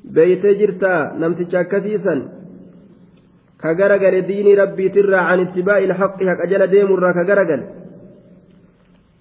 [0.05, 2.15] بيت جرتا نمسك كثيسا.
[3.61, 7.51] كقرق لدين ربي ترى عن اتباع الحق هك أجل ديم الرا كقرق.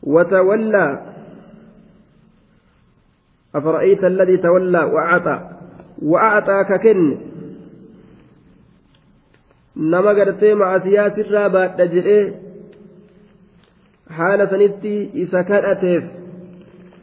[0.03, 0.87] وتولى.
[3.55, 5.37] أفرأيت الذي تولى وأعطى.
[6.01, 7.28] وأعطى ككن
[9.79, 12.23] nama gartee macasiyaa sirraa baadha jedhee
[14.17, 16.03] haala sanitti isa kadhateef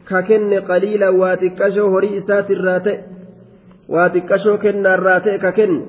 [0.09, 2.97] ka kenne qaliila waa xiqqashoo horii isaatirraa ta'e
[3.95, 5.81] waa xiqqashoo kennaarraa ta'e ka kenne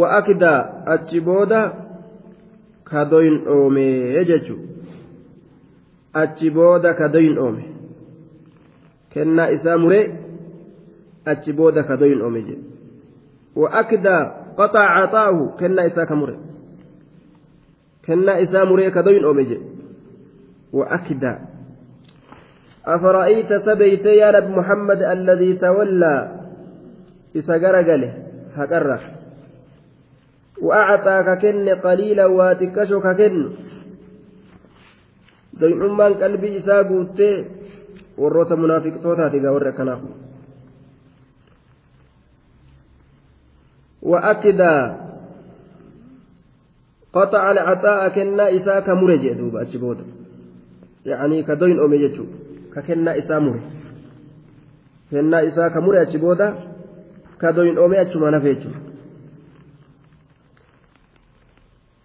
[0.00, 0.58] wa akdaa
[0.94, 1.60] achi booda
[2.90, 4.56] kadoyin dhoomee jechu
[6.22, 7.64] achi booda kadoyin dhoome
[9.14, 10.04] kennaa isaa muree
[11.32, 12.64] achi booda kadoyin dhoome jedhe
[13.62, 14.22] wa akdaa
[14.56, 16.38] قطع عطاؤه كنا إساك مري
[18.06, 19.50] كنا إسا مري كدوين أومج
[20.72, 21.38] وأكدا
[22.86, 26.16] أفرأيت سبيت يا رب محمد الذي تولى؟
[27.36, 28.12] إسا قرقله
[28.54, 29.00] هكرة
[30.62, 33.36] وأعطاك كن قليلا واتكشك كن.
[35.60, 37.30] دوين أمان قلبي إسا قوتي
[38.18, 39.72] warroota munaafiqtootaati gaa warri
[44.04, 45.00] وأكدا
[47.12, 49.98] قطع العطاء كنا إساء كمرة جدوب أتشبوت
[51.06, 52.24] يعني كدوين أمي جتشو
[52.74, 53.62] ككنا إساء مرة
[55.10, 56.42] كنا إساء كمرة أتشبوت
[57.40, 58.70] كدوين أمي أتشما نفيتشو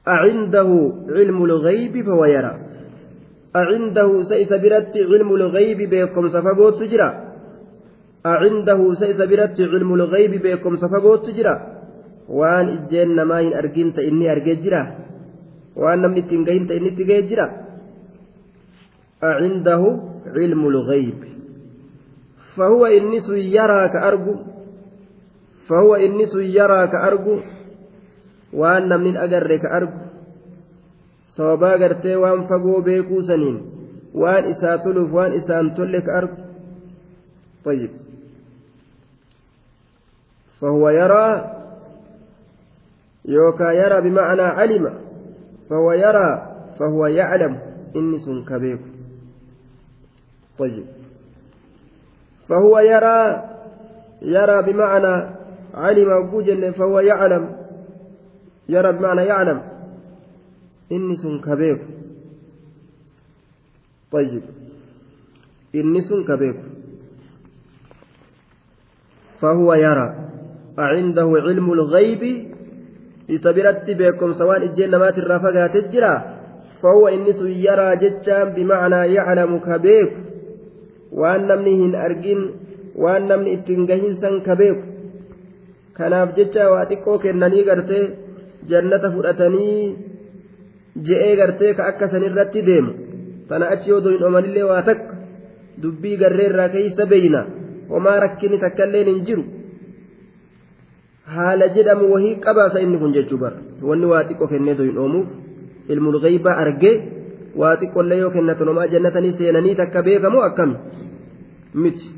[0.08, 2.60] أعنده علم الغيب فهو يرى.
[3.56, 7.10] أعنده سيس برت علم الغيب بكم سفقوت تجرى.
[8.26, 11.79] أعنده سيس برت علم الغيب بكم سفقوت تجرى.
[12.30, 14.82] Waan ijjeen namaa hin argin ta inni argee jira
[15.76, 17.48] waan namni ittiin gahin ta inni itti gahee jira
[19.24, 20.00] أعنده
[20.36, 21.24] علم الغيب
[22.56, 24.36] فهو إنس يراك أرجو
[25.68, 27.40] فهو إنس يراك أرجو
[28.54, 30.00] وأن من أرجو
[31.80, 33.58] gartee waan fagoo beekuu saniin
[34.12, 36.36] waan isaa toluuf waan isaan tolle ka argu
[37.64, 37.92] طيب
[40.62, 41.59] فهو يرى
[43.30, 44.94] يوكا يرى بمعنى علم
[45.70, 47.60] فهو يرى فهو يعلم
[47.96, 48.80] إني سن كبير
[50.58, 50.86] طيب
[52.48, 53.44] فهو يرى
[54.22, 55.36] يرى بمعنى
[55.74, 57.56] علم وجن فهو يعلم
[58.70, 59.62] يرى بمعنى يعلم
[60.92, 61.88] إني سن كبير
[64.12, 64.44] طيب
[65.76, 66.64] إني سن كبير
[69.42, 70.16] فهو يرى
[70.80, 72.49] أعنده علم الغيب
[73.36, 76.16] إسبرت بكم سواء الجنة ما ترافقها تجرى
[76.82, 80.12] فهو إنس يرى جتان بمعنى يعلم كبيك
[81.12, 82.42] وأن نمنهن أرجن
[82.96, 84.80] وأن نمن إتنجهن سن كبيك
[86.00, 88.04] kanaaf jecha waa xiqqoo kennanii gartee
[88.72, 89.80] jannata fudhatanii
[91.08, 92.92] je'ee gartee ka akka sanirratti deemu
[93.50, 95.18] tana achi yoo doyin omanillee waa takka
[95.82, 97.42] dubbii garreerraa keeysa beeyna
[97.90, 99.44] homaa rakkini takkailleen hin jiru
[101.36, 103.58] haala jedhamu wahii qabaasa inni kun jechuu bara
[103.92, 105.28] wanni waa xiqqoo kennee doyin oomuuf
[105.96, 106.96] ilmul ghaybaa argee
[107.62, 110.76] waa xiqqollee yoo kennatan homaa jannatanii seenanii takka beekamoo akkami
[111.74, 112.12] miti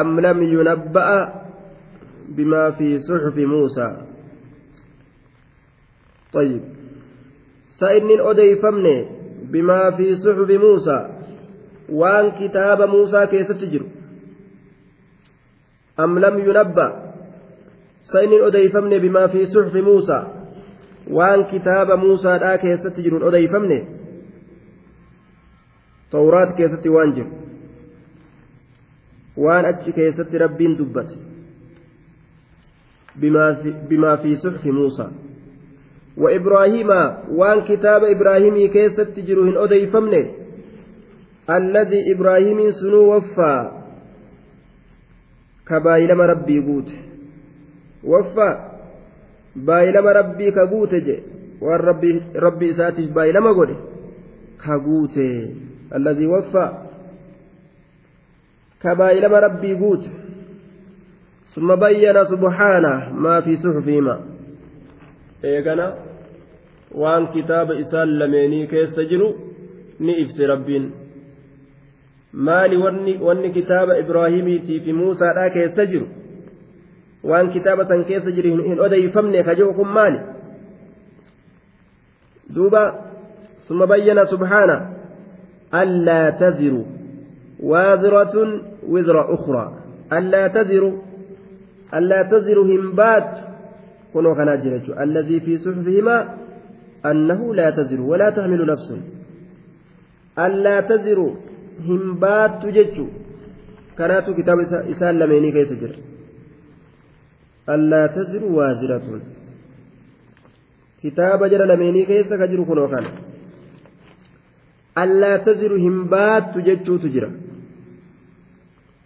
[0.00, 1.18] am lam yunabba'a
[2.28, 3.96] بما في صحف موسى
[6.32, 6.60] طيب
[7.80, 9.06] سائلين أديفمني
[9.42, 11.08] بما في صحف موسى
[11.88, 13.82] وان كتاب موسى كيف تجر
[16.00, 17.07] أم لم ينبأ
[18.02, 20.26] سائلين أديفمني بما في صحف موسى.
[21.10, 23.84] وان كتاب موسى لا كيف تجر أديفمني
[26.10, 27.26] توراة كيف توانجر
[29.36, 31.16] وان أتش كيف ربين دبت.
[33.16, 35.08] بما في, بما في صحف موسى.
[36.16, 36.90] وإبراهيم
[37.30, 40.30] وان كتاب إبراهيم كيست تجرهن أدي فمنه
[41.50, 43.70] الذي إبراهيم سنو وفى.
[45.66, 46.60] كبايلما ربي
[48.08, 48.50] قوت وفى
[49.56, 51.22] بايلما ربي كقوت جي
[51.60, 53.70] والربي ربي ساتي بايلما قول
[54.64, 55.16] كقوت
[55.94, 56.66] الذي وفى
[58.82, 60.04] كبايلما ربي قوت
[61.54, 64.16] ثم بين سبحانه ما في صحفهما
[65.42, 65.86] eegana
[67.00, 69.28] waan kitaaba isaan lameenii keessa jiru
[70.00, 70.86] ni ibse rabbiin
[72.32, 72.76] maali
[73.26, 76.08] wanni kitaaba ibraahimiitii fi muusaadhaa keessa jiru
[77.24, 80.18] waan kitaaba san keessa jiru hin odeeyfamne ka jiru kun maali?
[82.48, 83.08] Duuba
[83.68, 84.90] ثم بين سبحانه
[85.74, 86.84] ألا تزر
[87.60, 88.34] وازرة
[88.88, 89.72] وزر أخرى
[90.12, 90.92] ألا تزر
[91.94, 93.30] ألا تزر همبات
[94.14, 96.34] كنوا خناجر الذي في صحفهما
[97.06, 98.88] أنه لا تزر ولا تحمل نفس
[100.38, 101.34] ألا تزر
[101.88, 102.96] همبات تجج
[103.98, 104.58] كانت كتاب
[104.92, 105.94] إسان لميني كيس جر
[107.68, 109.20] ألا تزر وازرة.
[111.02, 113.12] كتاب جر لميني كيس كجر خنا
[114.98, 117.24] ألا تزر همبات تجج تجر.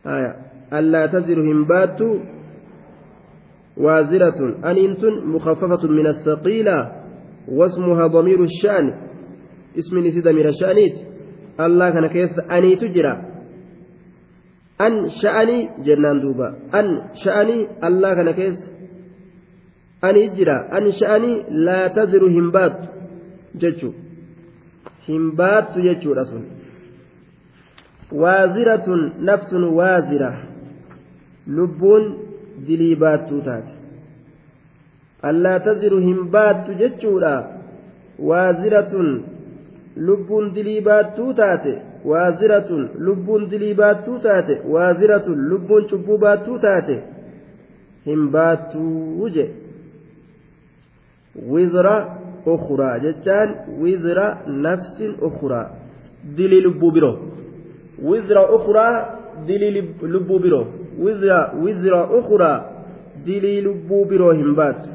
[0.06, 0.32] آية.
[0.72, 2.00] ألا تزر همبات
[3.76, 4.40] وازرة.
[4.70, 6.78] أنينت مخففة من الثقيلة
[7.48, 8.86] واسمها ضمير الشأن.
[9.78, 10.96] اسم نسيد من الشأنيت
[11.60, 13.31] الله كان كيف أني تجرى
[14.80, 16.48] أن شأني جنان دوبا.
[16.74, 18.58] أن شأني الله كان كيف
[20.04, 22.76] أني جرى أن شأني لا تزر همبات
[23.54, 23.90] جتشو.
[25.08, 26.44] همبات جتشو رسول.
[28.12, 28.88] وازرة
[29.20, 30.32] نفس وازرة.
[33.00, 33.72] baattuu taate
[35.22, 37.32] allaa taziru hin baattu jechuudha
[38.30, 39.08] waaziratun
[39.96, 41.72] lubbuun dilii baattuu taate
[42.10, 46.96] waaziratun lubbuun dilii baattuu taate waaziratun lubbuun cubbuu baattuu taate
[48.06, 49.44] hin baattuu je
[51.52, 51.94] wizra
[52.54, 55.66] ukhraa jechaan wizra nafsin ukhraa
[56.36, 57.16] dilii lubbuu biroo
[58.10, 58.94] wizra ukhraa
[59.46, 59.82] dilii
[60.14, 60.66] lubbuu biroo
[61.04, 62.58] wizra wizra ukhraa
[63.26, 64.90] dilii lubbuu biroo hin baattu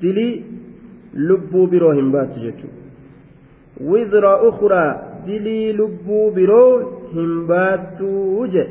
[0.00, 0.44] dilii
[1.14, 4.90] lubbuu biroo hin baattu jechuudha wizra ukhraa
[5.26, 6.70] dilii lubbuu biroo
[7.16, 8.64] hin baattuu je.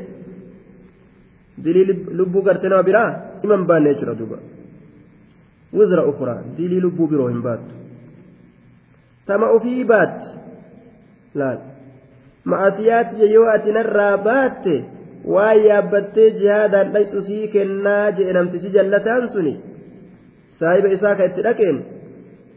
[1.64, 3.10] Dilii lubbuu gartee nama biraa
[3.44, 4.38] ima baanne jechuudha duuba.
[5.78, 7.74] Wizra ukhraa dilii lubbuu biroo hin baattu.
[9.26, 10.28] Tama ofii baatti
[11.40, 11.58] laal.
[12.50, 14.74] Ma'asiyaati yoo ati narraa baatte
[15.34, 19.54] waan yaabbattee jihaadaan dhayxu sii kennaa jedhe namtichi jallataan suni.
[20.58, 21.78] Saahiba isaa ka itti dhaqeen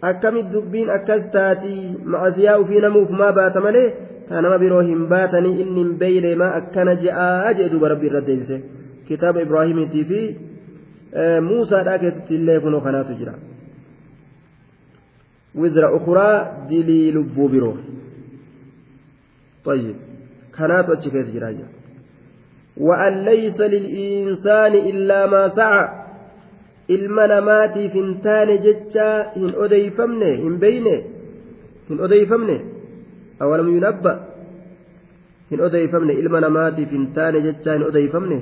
[0.01, 3.87] akkamit dubbiin akkas taatii macasiyaa ufii namuuf maa baata malee
[4.29, 8.21] taa nama biroo hin baatanii inni hin beeyne maa akkana je'aa jee duuba rabbi irra
[8.29, 8.61] deebise
[9.07, 10.21] kitaaba ibraahimiitii fi
[11.49, 13.33] muusaadhaa keessatti illee kunoo kanaatu jira
[15.61, 16.35] wizra ukuraa
[16.69, 17.77] dilii lubbuu biroo
[19.67, 19.95] طيب
[20.57, 21.67] كانت أتشكيت جراجة
[22.77, 26.06] وأن ليس للإنسان إلا ما سعى
[26.95, 30.95] ilma namaatiif hin taane jecha hin odeeyfamne hin beyne
[31.89, 32.55] hin odeeyfamne
[33.39, 34.13] awalam yunabba?
[35.51, 38.39] Hin odeeyfamne ilma namaatiif hin taane jecha hin odeeyfamne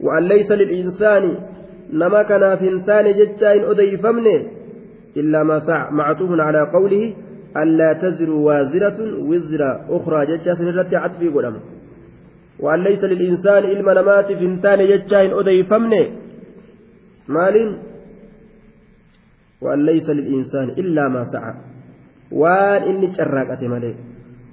[0.00, 1.34] وأن ليس للإنسان
[1.92, 4.26] نما كان في إنسان جتان أديفمن
[5.16, 7.12] إلا ما سع معطوف على قوله
[7.56, 8.98] ألا تزر وازرة
[9.30, 11.56] وزر أخرى جتان سنرد عطفي قدم
[12.60, 15.92] وأن ليس للإنسان إلما نمات في إنسان جتان أديفمن
[17.36, 17.72] maaliin
[19.64, 21.52] waan laysa lil'insaani illaa maa sa'a
[22.42, 23.94] waan inni carraaqate malee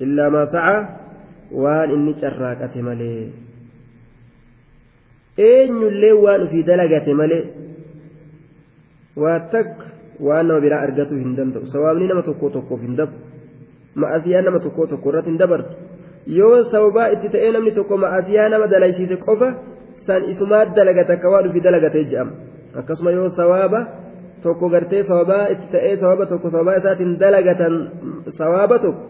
[0.05, 0.77] illaa maa sa'a
[1.63, 3.23] waan inni carraaqate malee
[5.49, 7.43] eenyullee waan ufii dalagate malee
[9.23, 9.85] waa takka
[10.27, 13.15] waan nama biraa argatuu hin danda'u sawaabni nama tokko tokkoof hin dabu
[14.03, 15.73] ma'asiyaa nama tokko tokko irratti hin dabartu
[16.39, 19.49] yoo sababaa itti ta'ee namni tokko ma'asiyaa nama dalaysiise qofa
[20.09, 22.33] san isumaa dalagata akka waan ufii dalagatee jedhama.
[22.75, 23.79] Akkasuma yoo sawaaba
[24.43, 27.91] tokko gartee sababaa itti ta'ee sababa tokko sababaa isaatiin dalagatan
[28.37, 29.03] sawaaba tokko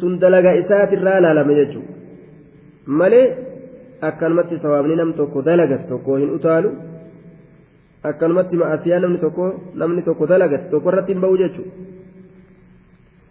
[0.00, 1.92] sun dalagaa isaatirraa laalame jechuudha
[2.86, 3.26] malee
[4.00, 6.70] akkanumatti sawaabni nam tokko dalagate tokko hin utaalu
[8.10, 11.84] akkanumatti ma'asiyaa namni tokko namni tokko dalagate tokko irratti hin ba'u jechuudha.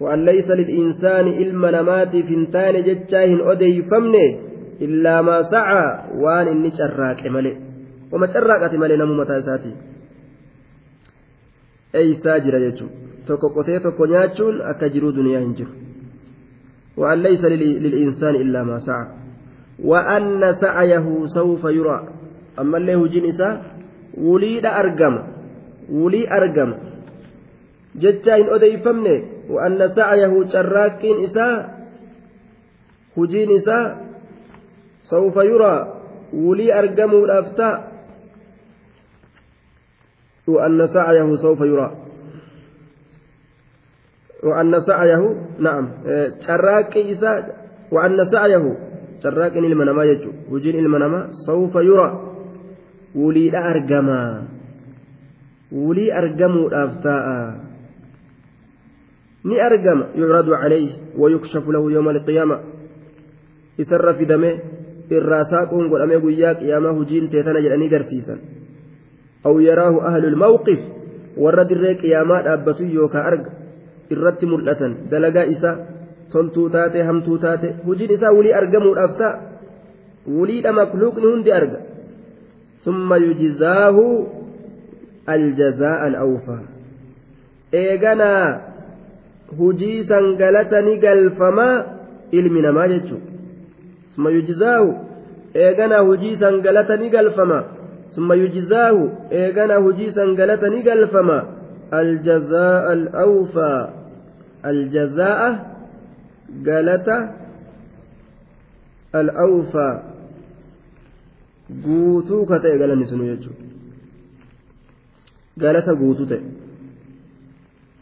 [0.04, 4.40] وأن ليس للإنسان إلما نماتي فنتان جتشاه أديفمنه
[4.82, 5.86] إلا ما سعى
[6.24, 7.73] وان إني شراك ملئ
[8.14, 9.78] wama carraaqate malee namu mataa isaati
[12.02, 15.12] eeysaa jira jechuudha tokko qotee tokko nyaachuun akka jiruu
[16.98, 19.08] وأن ليس للإنسان إلا ما سعى.
[19.84, 22.08] وأن سعيه سوف يرى.
[22.60, 23.62] أما اللي هو جنسا
[24.18, 25.16] وليد أرقم.
[25.90, 26.74] ولي أرقم.
[27.96, 29.18] جتشاين أديفمني
[29.50, 31.58] وأن سعيه شراكين إساء
[33.18, 33.86] هجين إساء
[35.02, 35.76] سوف يرى.
[36.34, 37.93] ولي أرقم الأفتاء
[40.48, 41.98] وأن سعيه سوف يرى
[44.44, 45.90] وأن سعيه نعم
[46.48, 47.48] شراك إسا
[47.92, 48.78] وأن سعيه
[49.24, 52.10] شراك المنما يجو وجين المنما سوف يرى
[53.16, 54.44] ولي أرجما
[55.72, 57.28] ولي أرجم الأفتاء
[59.44, 62.60] ni argama yucradu calayhi wayukshafu lahu yowma alqiyaama
[63.78, 64.62] isarra fidame
[65.12, 68.40] irraa saaquun godhamee guyyaa qiyaamaa hujiin teetana jedhanii garsiisan
[69.46, 70.80] أو يراه أهل الموقف
[71.38, 73.52] warra dirree qiyaamaa dhaabbatu yookaan arga
[74.14, 75.78] irratti mul'atan dalagaa isaa
[76.34, 79.40] toltuu taate hamtuu taate hojiin isaa wulii argamuudhaaf ta'a
[80.36, 81.80] wuliidha makluuqni hundi arga
[82.86, 84.06] summa yujizaahu
[85.36, 86.62] aljazaa al'awfaa
[87.84, 88.46] eeganaa
[89.58, 91.76] hujii sangalata ni galfamaa
[92.40, 93.32] ilmi namaa jechuudha
[94.16, 94.90] summa yujizaahu
[95.66, 97.64] eeganaa hujii sangalata ni galfamaa
[98.16, 98.98] ثم يجزاه
[99.32, 101.40] إيغانا هجيسا قالتني قلفما
[101.94, 103.90] الجزاء الأوفى
[104.66, 105.40] الجزاء
[106.68, 107.10] قالت
[109.16, 109.90] الأوفى
[115.58, 116.38] galata guutuu ta'e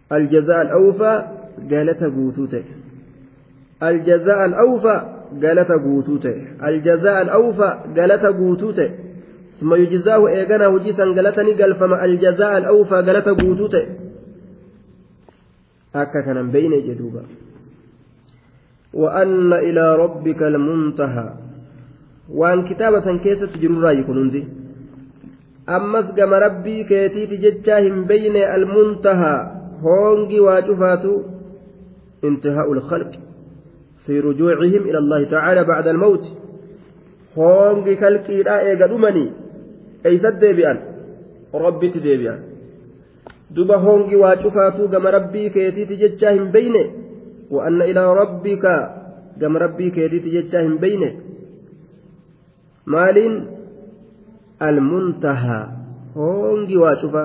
[0.10, 1.18] aljazaa al'awfaa
[1.72, 2.64] galata guutuu ta'e
[3.88, 5.00] aljazaa al'awfaa
[5.44, 8.90] galata guutuu ta'e aljazaa al'awfaa galata guutuu ta'e
[9.62, 13.86] ثم يجزاه إيغانا هجيسا غلتني قلفما الجزاء الأوفى غلط بوتوته
[15.96, 17.24] أكا كان بين جدوبا.
[18.94, 21.34] وأن إلى ربك المنتهى.
[22.30, 24.46] وأن كتابة سنكيسة تجرر يكون
[25.70, 29.52] أمس قم ربي كيتي تججاهم بين المنتهى.
[29.82, 31.22] هونجي واجفاتو.
[32.24, 33.12] انتهاء الخلق.
[34.06, 36.26] في رجوعهم إلى الله تعالى بعد الموت.
[37.38, 39.41] هونجي خلقي لا إيقادمني
[40.10, 40.80] eeysat deebi'an
[41.66, 42.40] rabbitti deebi'an
[43.56, 46.84] duba hongi waa cufaatuu gama rabbii keetiiti jechaa hin beyne
[47.52, 48.74] wa anna ilaa rabbika
[49.38, 51.10] gama rabbii keetiiti jechaa hin beyne.
[52.86, 53.36] Maaliin?
[54.68, 55.64] Almuntahaa
[56.16, 57.24] hongi waa cufa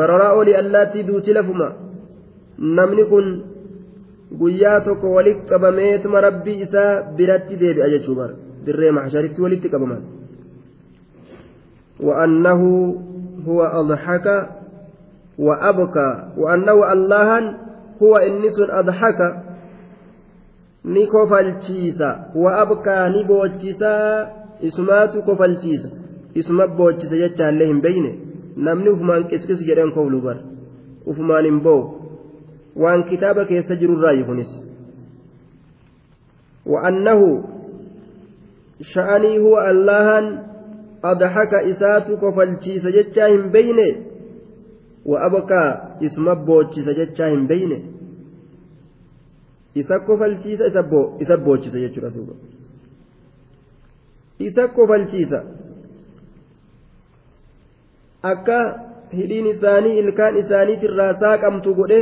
[0.00, 1.68] bararaa olii allaattii duuti lafuma.
[2.58, 3.26] Namni kun
[4.40, 8.34] guyyaa tokko walitti qabameetuma rabbii isaa biratti deebi'a jechuu bara
[8.66, 10.02] dirree maxasharitti walitti qabaman.
[12.00, 12.62] وأنه
[13.48, 14.48] هو أضحك
[15.38, 17.28] وأبكى وأنه الله
[18.02, 19.42] هو إنس أضحك
[20.86, 24.28] ni kofalchiisa wa abkaa ni boochisaa
[24.60, 25.90] isumaatu kofalchiisa
[26.34, 28.18] isuma boochisa jechaallee hin beyne
[28.56, 30.40] namni ufumaan qiskis jedheen koflu bara
[31.06, 31.82] ufumaan hin boo
[32.76, 34.52] waan kitaaba keessa jirurraayi kunis
[36.66, 37.44] وأنه
[41.10, 43.90] أضحك إسات كفلشي سجتشاهم بينه
[45.10, 45.64] وأبكى
[46.06, 47.80] اسم بوتشي سجتشاهم بينه
[49.76, 50.66] isa kofalchiisa
[51.20, 52.34] isa boochisa jechuudha duuba
[54.38, 55.40] isa kofalchiisa
[58.22, 58.58] akka
[59.18, 62.00] hidhiin isaanii ilkaan isaaniitirraa saaqamtu godhe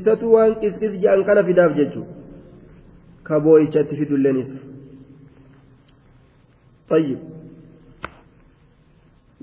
[0.00, 2.12] isatu waan qisqis jedhan kana fidaaf jechuudha
[3.30, 4.58] ka boo'ichatti fidulleen isa
[6.88, 7.18] طيب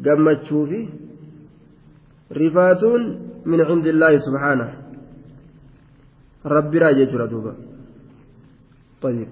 [0.01, 0.79] gammachuu fi
[2.31, 3.03] rifaatuun
[3.45, 4.73] min cindi illaahi subhaanahu
[6.45, 7.53] rabbi raa jechuudha duuba
[9.01, 9.27] طيب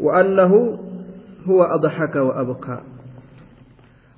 [0.00, 0.78] وأنه
[1.48, 2.78] هو أضحك وأبكى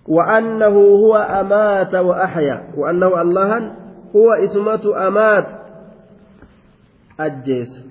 [0.09, 3.77] وأنه هو أمات وأحيا وأنه الله
[4.17, 5.47] هو اسمة أمات
[7.21, 7.88] أجيس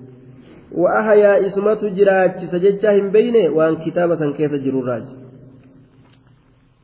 [0.72, 5.02] وأحيا اسمة جراج سججهم بينه وأن كتاب سنكيس جرور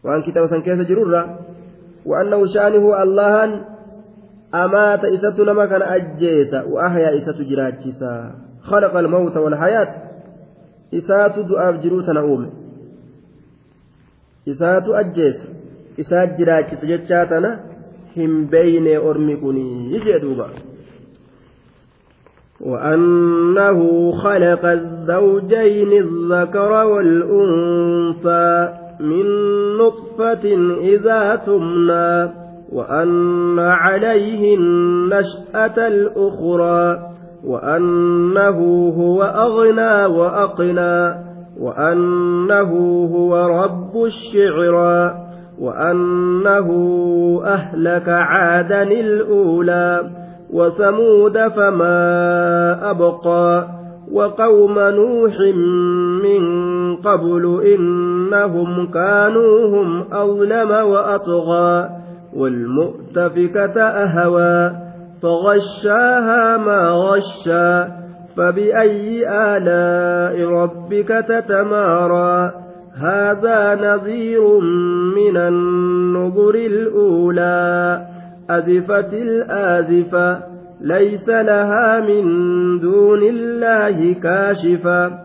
[0.05, 1.13] وأن كتاب سنكيس جرور
[2.07, 3.65] وأنه شأنه الله
[4.55, 9.95] أمات إسات نما كان أجيسا وأحيا إسات جراجسا خلق الموت والحياة.
[10.95, 12.51] إسات دعاف جروتا نعوم.
[14.49, 15.49] إسات أجيسا
[16.01, 17.61] إسات جراجس جتشاتنا
[18.17, 20.49] هم بين أرمكني يجدوبا
[22.61, 28.69] وأنه خلق الزوجين الذكر والأنثى
[29.01, 29.27] من
[29.77, 32.31] نطفة إذا تمنى
[32.73, 36.99] وأن عليه النشأة الأخرى
[37.45, 38.59] وأنه
[38.97, 41.15] هو أغنى وأقنى
[41.61, 42.71] وأنه
[43.15, 45.15] هو رب الشعرى
[45.59, 46.69] وأنه
[47.45, 50.11] أهلك عادا الأولى.
[50.51, 53.69] وثمود فما أبقى
[54.13, 55.35] وقوم نوح
[56.23, 56.43] من
[56.97, 61.89] قبل إنهم كانوا هم أظلم وأطغى
[62.37, 64.77] والمؤتفكة أهوى
[65.23, 67.93] فغشاها ما غشى
[68.37, 72.53] فبأي آلاء ربك تتمارى
[72.97, 74.61] هذا نذير
[75.17, 78.07] من النذر الأولى
[78.51, 80.43] أزفت الآزفة
[80.81, 82.25] ليس لها من
[82.81, 85.25] دون الله كاشفا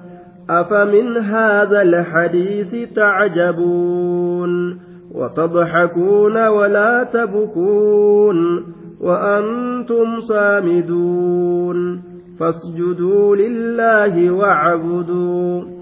[0.50, 4.80] أفمن هذا الحديث تعجبون؟
[5.12, 8.66] وتضحكون ولا تبكون؟
[9.02, 12.02] وأنتم صامدون؟
[12.40, 15.79] فاسجدوا لله واعبدوا.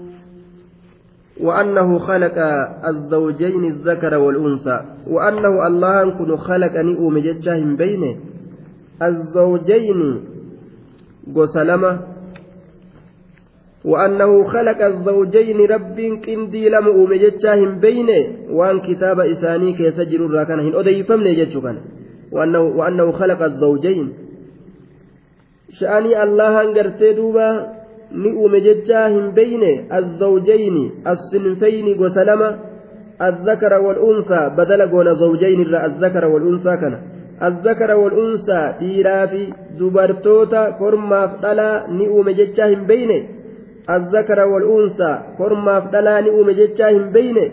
[1.40, 2.38] وأنه خلق
[2.86, 7.14] الزوجين الذكر والأنثى وأنه الله كن خلقني أوم
[7.76, 8.16] بينه.
[9.02, 10.20] الزوجين
[11.36, 12.00] قسلمة
[13.84, 18.26] وأنه خلق الزوجين رب كندي لم أومجتشاهم بينه.
[18.50, 21.76] وأن كتاب إساني كيسجل الراكنة هن أديفمني جتشكن
[22.32, 24.12] وأنه, وأنه خلق الزوجين.
[25.72, 27.77] شأني الله أنقرتي دوبا
[28.12, 32.48] ni uume jechaa hin beyne azzawjayni assinfeyni gosa lama
[33.28, 36.98] azzakara wal'unsaa badala goona zawjayni irra azzakara wal'unsaa kana
[37.48, 39.42] الذكر والأنثى dhiiraa fi
[39.78, 43.18] dubartoota kormaaf dhalaa ni uume jechaa hin beyne
[43.96, 47.44] الذكر والأنثى kormaaf dhalaa ni uume jechaa hin beyne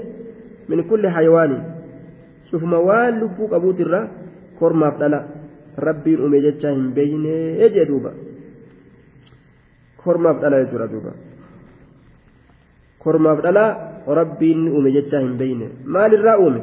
[0.69, 1.59] min kulli hayawaani
[2.49, 4.01] cufuma waan lubbuu qabuutirra
[4.59, 5.19] kormaaf dhala
[5.87, 7.35] rabbiin uume jechaa hin beyne
[7.75, 8.11] jee duuba
[10.05, 11.11] kormaaf dhala jechuudha duuba
[13.03, 13.65] kormaaf dhala
[14.19, 16.61] rabbiin uume jechaa hin beyne maalirraa uume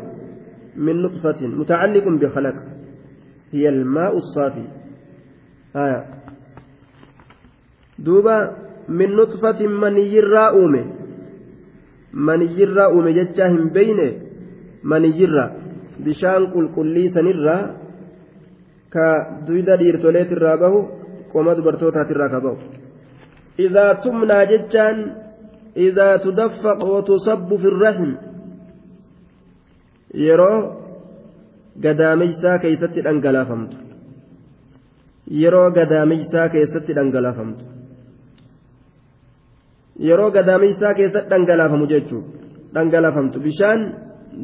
[0.86, 2.20] min nutfatin mutacalliqun
[3.54, 4.64] الماء الصافي
[5.76, 6.04] آية
[7.98, 8.56] دوبا
[8.88, 10.84] من نطفة من يرى أومي
[12.12, 14.12] من يرى أومي جتشاهم بينه
[14.84, 15.46] من يرى
[16.04, 17.62] bishaan qulqulliisanirraa
[18.94, 19.06] ka
[19.46, 20.78] duyda dhiirtoleetirraa bahu
[21.32, 22.56] qoma dubartootaatirraa ka bahu
[23.58, 24.96] إذا تمنى جتان
[25.76, 28.10] إذا تدفق وتصب في الرحم.
[30.14, 30.54] يرو
[31.84, 33.72] قداميسا كيست الأنقلافمت.
[35.30, 37.72] يرو قداميسا كيست الأنقلافمت.
[40.08, 43.80] yeroo gadaamisaa keessatti dhangalaafamu jechuudha dhangalaafamtu bishaan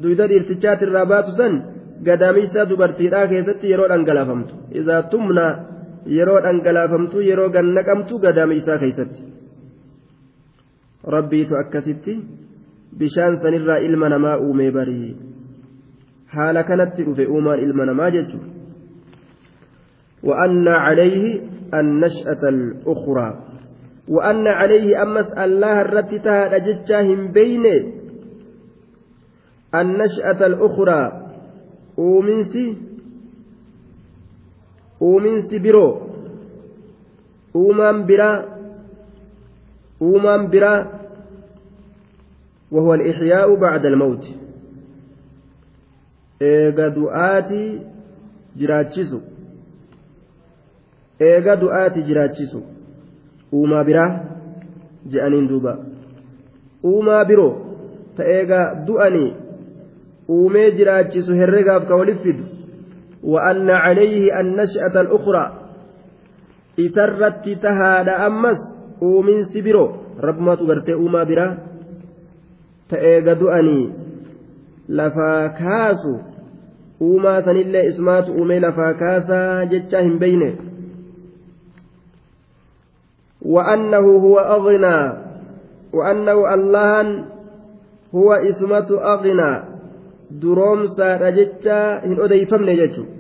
[0.03, 1.55] duyda dhiirtichaati irraa baatu san
[2.09, 5.53] gadaamisaa dubartiidhaa keessatti yeroo dhangalaafamtu izaa tumnaa
[6.07, 9.23] yeroo dhangalafamtu yeroo gannaqamtu gadaamisaa keessatti
[11.17, 12.15] rabbiitu akkasitti
[12.99, 15.17] bishaan sanirraa ilma namaa uumee barii
[16.37, 18.57] haala kanatti dhufe uumaan ilma namaa jechuudha
[20.23, 21.41] وأن عليه
[21.75, 23.29] النشأة الأخرى
[24.09, 27.65] وأن عليه أمس الله الرتتها رجتهم بين
[29.75, 31.03] النشأة الأخرى
[31.99, 32.79] uuminsi
[35.01, 35.93] uuminsi biroo
[37.55, 38.37] uumaan biraa
[40.01, 40.81] uumaan biraa
[42.73, 44.25] وهو الإحياء بعد الموت
[46.41, 47.81] eega du'aatii
[48.59, 49.19] jiraachisu
[51.29, 52.61] eega du'aatii jiraachisu
[53.53, 54.11] uumaa biraa
[55.13, 55.73] je'aniin duuba
[56.91, 57.53] uumaa biroo
[58.17, 59.31] ta eega du'anii
[60.37, 62.45] uumee jiraachisu herregaaf ka waliif fidu
[63.23, 65.53] وأن عليه النشأة الأخرى.
[66.81, 68.61] إسرت تهاد أمس
[69.03, 69.93] أومن سبرو.
[70.21, 71.59] رب ما تغرتي أوما برا.
[72.89, 73.93] تأيغد أني
[74.89, 76.17] لفاكاسو
[77.03, 80.57] أوما ثنيل إسمات أومي لفاكاسا جتشاهم بينه
[83.43, 85.01] وأنه هو أغنى.
[85.93, 87.25] وأنه الله
[88.15, 89.68] هو إسمة أغنى.
[90.43, 93.17] Duroomsaadha jecha hin odeeyfamne jechuudha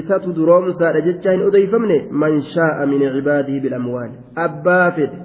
[0.00, 5.18] isatu duroomsaadha jecha hin odeeyfamne man shaa'a min cibaadihi bilamwaali abbaa fedhe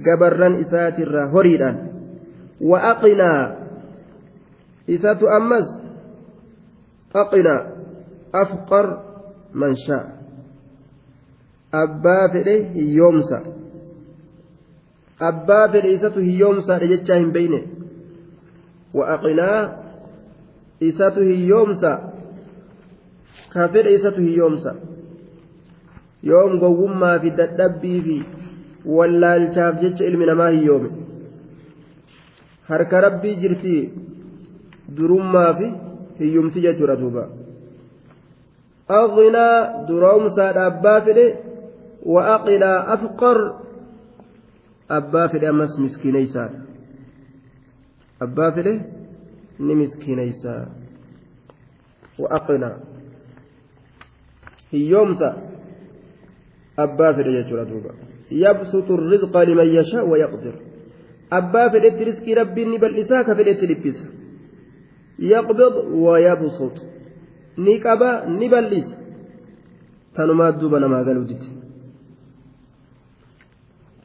[0.00, 1.78] gabarran isaatirraa horiidhaan.
[2.60, 3.42] Wa aqinaa
[4.88, 5.68] isatu ammas
[7.14, 7.60] aqinaa
[8.32, 8.86] afqar
[9.52, 10.12] man shaa'a.
[11.72, 13.38] Abbaa fedhe hiyyoomsa
[15.20, 17.60] abbaa fedhe isatu hiyyoomsaadha jechaa hin beyne
[18.98, 19.60] wa'aqinaa
[20.88, 21.90] isatu hiyyoomsa
[23.52, 24.74] ka fedhe isatu hiyyoomsa
[26.30, 28.16] yoom gowwummaa fi dadhabbii fi
[28.96, 30.90] wallaalchaaf jecha ilmi namaa hiyyoome
[32.68, 33.76] harka rabbii jirti
[34.96, 35.72] durummaa fi
[36.18, 37.24] hiyyumti jechuudha duuba
[39.00, 41.26] aqinaa duroomsaadha abbaa fedhe
[42.14, 43.38] wa'aqinaa afqar
[44.98, 46.61] abbaa fedhe ammas miskiineysaadha
[48.24, 48.74] abbaa fedhe
[49.66, 50.52] ni miskiineysa
[52.22, 52.68] waaqina
[54.72, 55.28] hiyyoomsa
[56.84, 57.90] abbaa fedhe jechuudha duuba.
[58.44, 60.54] Yabsutu rizqa liman yashaa wayaqdir
[61.38, 64.04] abbaa fedhetti riskii rabbiin ni bal'isaa ka fedhetti dhiphisa.
[65.32, 66.76] Yaqbid wayabsut
[67.64, 68.96] ni qaba ni bal'isa
[70.14, 71.48] tanumaa duuba namaa galuu diti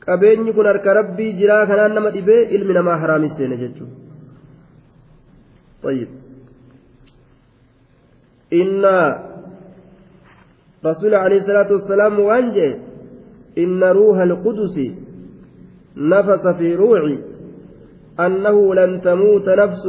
[0.05, 4.06] qabeenyi kun harka rabbii jiraa kanaan nama dhibee ilmi namaa haraamis seene jechuudha
[5.83, 6.07] طيب.
[8.53, 8.85] إن
[10.85, 12.75] رسول عليه الصلاة والسلام وانجي
[13.57, 14.77] إن روح القدس
[15.97, 17.19] نفس في روعي
[18.19, 19.83] أنه لن تموت نفس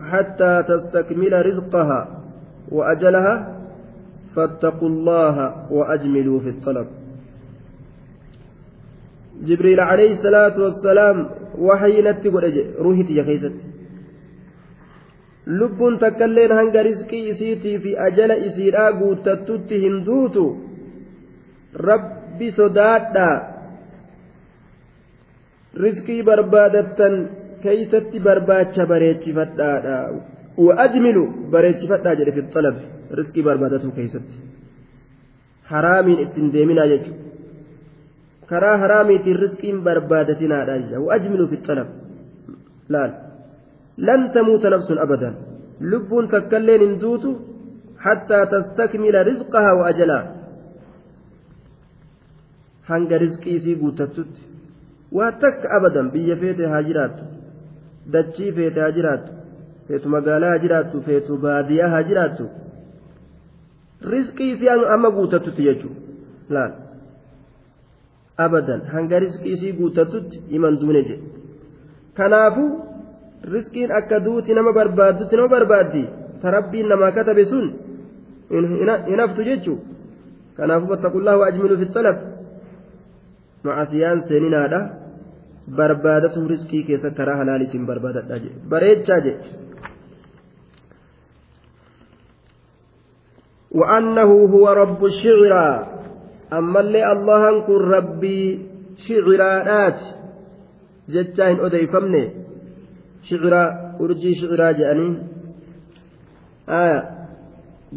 [0.00, 2.22] حتى تستكمل رزقها
[2.72, 3.56] وأجلها
[4.36, 6.86] فاتقوا الله وأجملوا في الطلب.
[9.42, 13.75] جبريل عليه الصلاة والسلام وحي نتقل روحي يا خيست
[15.46, 20.44] lubbuun takkailleen hanga riskii isiitii fi ajala isiidhaa guuttattutti hin duutu
[21.88, 23.34] rabbi sodaadhaa
[25.84, 27.28] riskii barbaadattan
[27.66, 30.00] keeysatti barbaacha bareechifadhaadha
[30.56, 32.76] وأجملوا بريتشفتا جل في الطلب
[33.12, 34.28] رزقي بربادته كيست
[35.70, 37.12] حرامين اتنديمنا يجو
[38.50, 40.58] كرا حرامي الرزق بربادتنا
[41.04, 41.88] وأجملوا في الطلب
[42.88, 43.25] لا
[43.98, 45.34] لن تموت نفس أبدا
[45.80, 47.24] لب تكلين اندوت
[47.98, 50.36] حتى تستكمل رزقها وأجلها
[55.76, 57.24] abadan biyya feete haa jiraattu
[58.12, 59.32] dachii feete haa jiraattu
[59.88, 62.46] feetu magaalaa haa jiraattu feetu baadiyyaa haa jiraattu
[64.12, 66.00] rizqii isii amma guutattutti jechuudha
[66.54, 66.72] laal
[68.46, 71.26] abadan hanga rizqii isii guutattutti iman duune jedhe
[72.18, 72.85] kanaafuu
[73.53, 76.03] riskiin akka duuti nama barbaaddutti nama barbaaddi
[76.41, 77.67] ta rabbiin namaa katabe sun
[78.49, 79.79] hin haftu jechuu
[80.57, 82.17] kanaafuu fattaqullaa waajmiluu fi talab
[83.63, 84.81] macasiyaan seeninaadha
[85.79, 89.59] barbaadatu riskii keessa karaa halaaliitiin barbaadadha jedhe bareechaa jedhe
[93.71, 95.69] وأنه هو رب الشعرى
[96.53, 98.41] أما اللي الله كن ربي
[99.07, 99.99] شعرات
[101.07, 101.59] jechaa hin
[103.28, 103.68] shiciraa
[104.04, 105.12] urjii shiciraa jedhanii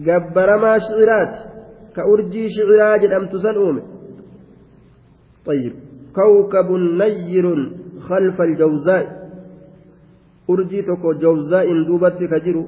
[0.07, 1.39] gabbaramaa shiciraati
[1.95, 3.81] ka urjii shiciraa jedhamtu san uume
[5.45, 5.73] طيب
[6.15, 6.69] كوكب
[7.01, 7.45] نير
[8.07, 9.05] خلف الجوزاء
[10.51, 12.63] urjii tokko jawzaa'in duubatti ka jiru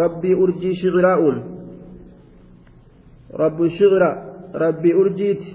[0.00, 1.36] rabbii urjii shiciraa'uun
[3.42, 4.10] rabbi shicira
[4.62, 5.48] rabbii urjiiti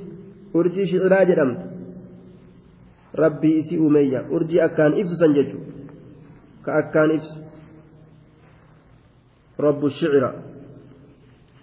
[0.53, 1.65] urjii shiciraa jedhamtu
[3.23, 5.15] rabbii isii uumeyya urjii akkaan ibsu
[7.11, 7.39] ibsu
[9.59, 10.33] rabbu shicira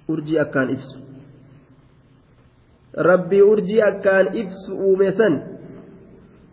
[0.08, 0.98] urjii akkaan ibsu
[2.94, 5.50] rabbii urjii akkaan ibsu uume san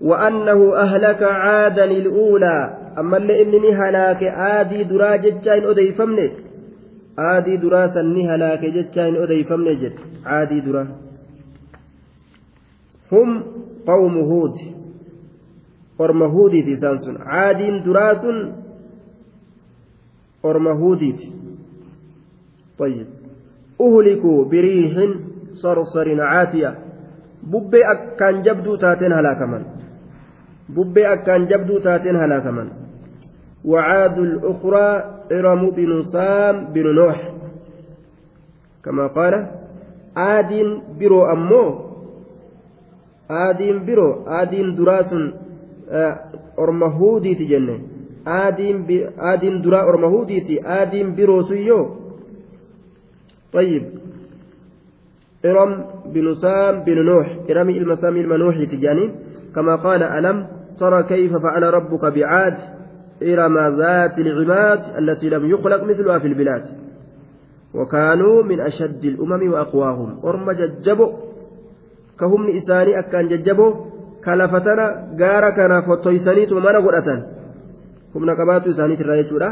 [0.02, 2.78] وأنه أهلك عادا الأولى
[3.78, 6.32] halaake aadii duraa jechaa hin odeeyfamne
[7.18, 10.88] aadii duraa san ni halaake jechaa hin odeeyfamne jedhe aadii duraa
[13.12, 13.44] hum
[13.86, 14.56] qawmu huud
[16.00, 17.18] orma huudiiti isaan sun.
[17.26, 18.54] Aadiin duraa sun
[20.44, 21.38] orma huudiiti
[22.78, 23.08] طيب
[23.82, 25.10] أهلكوا بريح
[25.54, 26.76] صرصر عاتية
[27.44, 29.64] ببي أكان جبدو تاتين هلاكمن
[30.70, 32.70] ببي أكان جبدو تاتين هلاكمن
[33.66, 34.90] وعاد الأخرى
[35.32, 37.32] إرم بن سام بن نوح
[38.84, 39.34] كما قال
[40.16, 40.52] عاد
[41.00, 41.66] برو أمو
[43.30, 45.12] عاد برو عاد دراس
[46.60, 47.80] أرمهودي تجنة
[48.28, 51.96] عاد درا أرمهودي عاد برو سيو
[53.54, 53.84] طيب
[55.46, 59.12] إرم بن سام بن نوح إرمي المسام المنوحي تجاني
[59.56, 60.48] كما قال ألم
[60.80, 62.58] ترى كيف فعل ربك بعاد
[63.24, 66.64] إرم ذات العماد التي لم يخلق مثلها في البلاد
[67.74, 71.12] وكانوا من أشد الأمم وأقواهم أرم ججبوا
[72.20, 73.74] كهم إساني أكان ججبوا
[74.26, 74.86] كلفتنا
[75.20, 77.20] غارا كان فتويساني تمانا قرأتان
[78.16, 79.50] هم نقبات إساني ترايتورا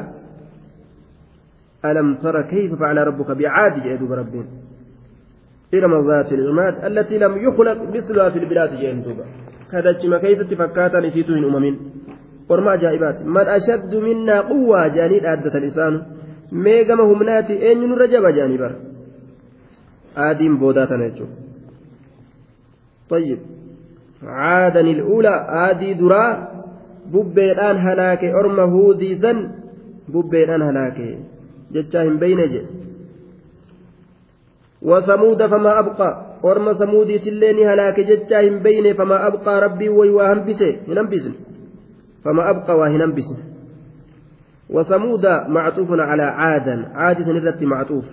[1.86, 4.48] ألم ترى كيف فعل ربك بعاد جئدوا بربهم
[5.74, 9.14] إرم ذات العماد التي لم يخلق مثلها في البلاد جئدوا
[9.72, 11.76] كذا كيف تفكاتا نسيتوا من أمم
[12.50, 13.24] orma ajaa'ibaati.
[13.24, 16.00] Man ashaddu minnaa quwwaa jedhanii dhaaddatan isaanu
[16.66, 18.76] mee gama humnaati eenyu nurra jaba jedhanii bara?
[20.26, 21.46] Aadiin boodaa tana jechuudha.
[23.10, 23.40] طيب
[24.26, 26.48] عادا الأولى آدي درا
[27.14, 29.52] ببيدان هلاكي أرم هودي سن
[30.10, 31.18] ببيدان هلاكي.
[31.72, 32.66] جتشاهم بين جد
[34.82, 36.10] وثمود فما أبقى
[36.46, 41.34] أرم ثمودي تليني هلاكي جتشاهم بين فما أبقى ربي ويواهم بسي ينبسن
[42.24, 43.38] فما أبقى واهنا بسن
[44.70, 48.06] وثمود معطوف على عادا عاد سنرت معطوف.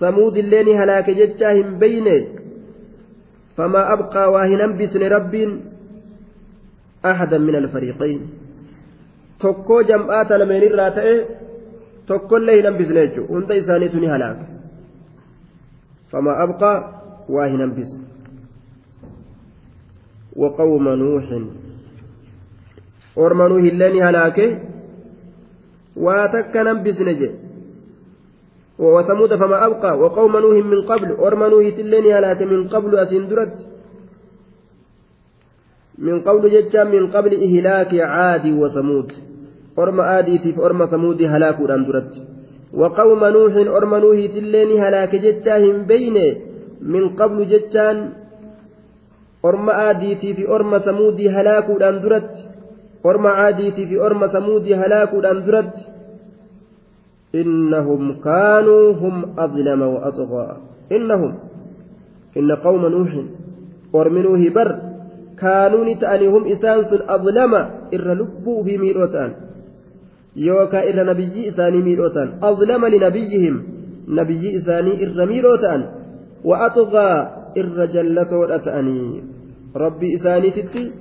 [0.00, 2.06] ثمود اللين هلاك جتاهم بين
[3.56, 5.34] فما أبقى واهنا بسن رب
[7.04, 8.20] أحدا من الفريقين
[10.94, 11.14] ta'e
[12.06, 14.44] tokkollee hin hambisne jechuudha hunda isaaniitu ni halaaka
[16.10, 16.78] fama abqaa
[17.28, 18.00] waa hin hambisne
[20.36, 21.26] وقوم نوح
[23.16, 24.46] orma nuu hilleen halaake
[25.96, 27.28] waa takka nan bisne je
[28.78, 33.56] وثمود فما أبقى وقوم نوح من قبل أرم نوح تلين هلاك من قبل أسين درت.
[35.98, 39.12] من قبل جتا من قبل إهلاك عاد وثمود.
[39.78, 41.58] أرم آدي في أرم ثمود هلاك
[41.88, 42.12] درت.
[42.74, 46.16] وقوم نوح أرم نوح تلين هلاك جتا هم بين.
[46.80, 48.12] من قبل جتان
[49.44, 51.68] أرم آدي في أرم ثمود هلاك
[52.04, 52.54] درت.
[53.04, 55.82] orma caadiitii fi orma samuudii halaakuudhaan duratti
[57.42, 60.52] hum adlama wa atqaa
[60.90, 61.32] innahum
[62.34, 63.26] inna qawma nuuhin
[63.92, 64.68] ormi nuuhi bar
[65.36, 69.32] kaanuu ni ta'anii hum isaan sun adlama irra lubbuu fi miidhoo ta'an
[70.34, 73.56] yookaa irra nabiyyii isaanii miidhoo ta'an adlama linabiyyihim
[74.08, 75.82] nabiyyii isaanii irra miidhoo ta'an
[76.44, 77.16] wa atqaa
[77.54, 79.22] irra jallatoodha ta'anii
[79.74, 80.92] rabbii isaaniititti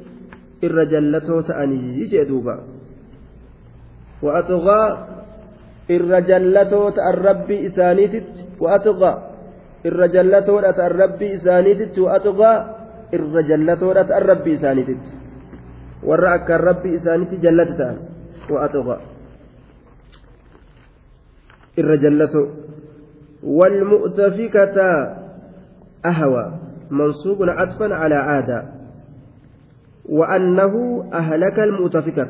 [5.90, 9.16] irra jallatoo ta'an rabbii isaaniititti wa'atuqaa
[9.84, 12.58] irra jallatoodha ta'an rabbii isaaniititti wa'atuqaa
[13.12, 15.12] irra jallatoodha ta'an rabbii isaaniititti
[16.08, 17.98] warra akkaan rabbii isaaniitti jallate ta'an
[18.50, 19.00] wa'atuqaa
[21.78, 22.48] irra jallatoo
[23.44, 24.80] والمؤتفكة
[26.06, 26.46] أهوى
[26.92, 28.60] منصوب عطفا على عادة
[30.10, 30.74] وأنه
[31.14, 32.28] أهلك المؤتفكة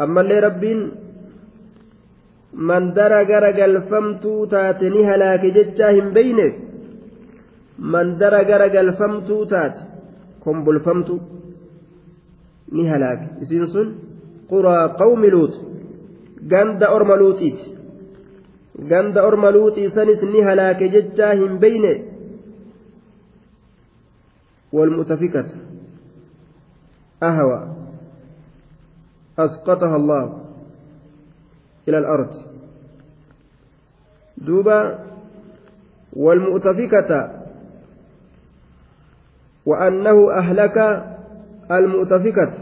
[0.00, 0.90] أما اللي ربين
[2.56, 6.54] من درى غرق الفمتو تاتني هلاك جتشا هم بينك
[7.78, 9.76] من درى غرق الفمتو تات
[13.42, 13.88] isiin sun
[14.50, 15.54] quraa qawmi luut
[16.50, 17.64] ganda orma luuxiiti
[18.90, 21.94] ganda orma luuxii sanis ni halaake jechaa hin beyne
[24.72, 25.46] والمؤتفكة
[27.22, 27.60] أهوى
[29.38, 30.45] أسقطها الله
[31.88, 32.32] إلى الأرض
[34.38, 34.98] دوبا
[36.12, 37.30] والمؤتفكة
[39.66, 40.76] وأنه أهلك
[41.70, 42.52] المؤتفكة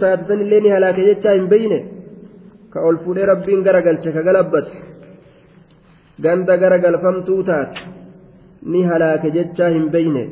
[0.00, 1.78] taatisan illee ni halaake jechaa hin beyne
[2.72, 4.72] ka ol fuudhee rabbiin garagalche ka galabbate
[6.24, 7.80] ganda garagalfamtuu taate
[8.72, 10.24] ni halaake jechaa hin beyne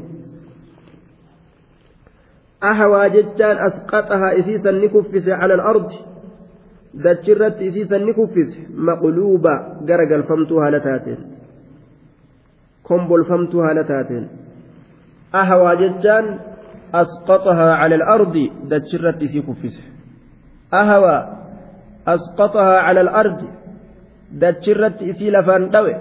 [2.70, 5.98] ahawaa jechaan asqaxahaa isiisan ni kuffise cala alardi
[7.04, 8.58] dachirratti isiisan ni kuffise
[8.88, 9.52] maqluuba
[9.88, 11.20] garagalfamtuu haala taateen
[12.88, 14.24] kombolfamtuu haala taateen
[15.42, 16.26] ahawaa jechaan
[16.94, 18.36] أسقطها على الأرض
[18.68, 19.84] دتشرت إسي كفسه
[20.74, 21.16] أهوى
[22.06, 23.40] أسقطها على الأرض
[24.32, 25.94] دتشرت إسي لفان دوي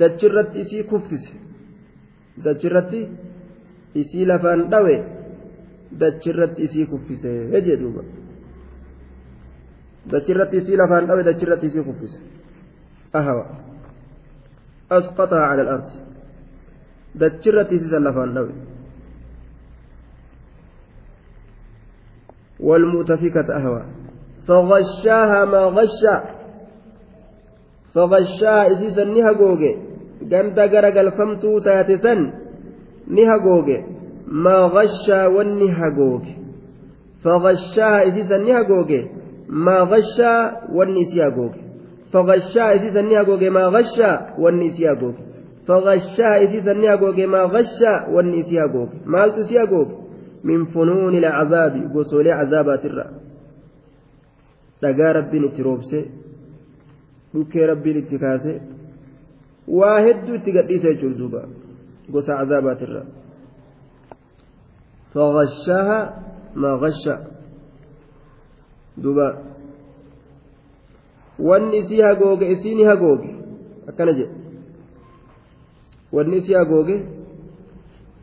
[0.00, 1.32] دتشرت إسي كفسه
[2.44, 2.92] دتشرت
[3.96, 4.70] إسي لفان
[5.92, 8.02] دوي دتشرت إسي كفسه يجي دوبا
[10.06, 12.20] دتشرت إسي لفان دوي دتشرت إسي كفسه
[13.14, 13.46] أهوى
[14.92, 15.90] أسقطها على الأرض
[17.14, 18.52] دتشرت إسي لفان دوي
[22.60, 23.82] والمؤتفكة أهوى
[24.48, 26.16] فغشاها ما غشا
[27.94, 29.76] فغشاها إسيسا نها جوجي
[30.22, 32.14] جندا جرجل فمتو تاتسا
[33.08, 33.95] نها جوجي
[34.26, 35.28] ما غشا
[35.96, 36.34] جوجي
[37.22, 39.00] فغشاها إسيسا نها جوجي
[39.48, 40.34] ما غشا
[41.28, 41.60] جوجي
[42.12, 45.22] فغشاها إسيسا نها جوجي ما غشا جوجي
[45.66, 47.92] فغشاها إسيسا نها جوجي ما غشا
[48.66, 49.94] جوجي مالت سيا جوجي
[50.44, 52.84] من فنون العذاب قصولي عذابات
[55.64, 55.98] roobse
[57.32, 58.52] bukkee rabbiin itti kaase
[59.78, 61.40] waa hedduu itti gadhiisa jechuudha duuba
[62.12, 63.02] gosa cazaabaatirra
[65.14, 66.22] فغشاها
[66.56, 67.16] ما غشا
[68.96, 69.28] دوبا
[72.52, 73.30] isiini hagooge
[73.88, 74.34] akkana jedhe
[76.12, 76.96] wanni isii hagooge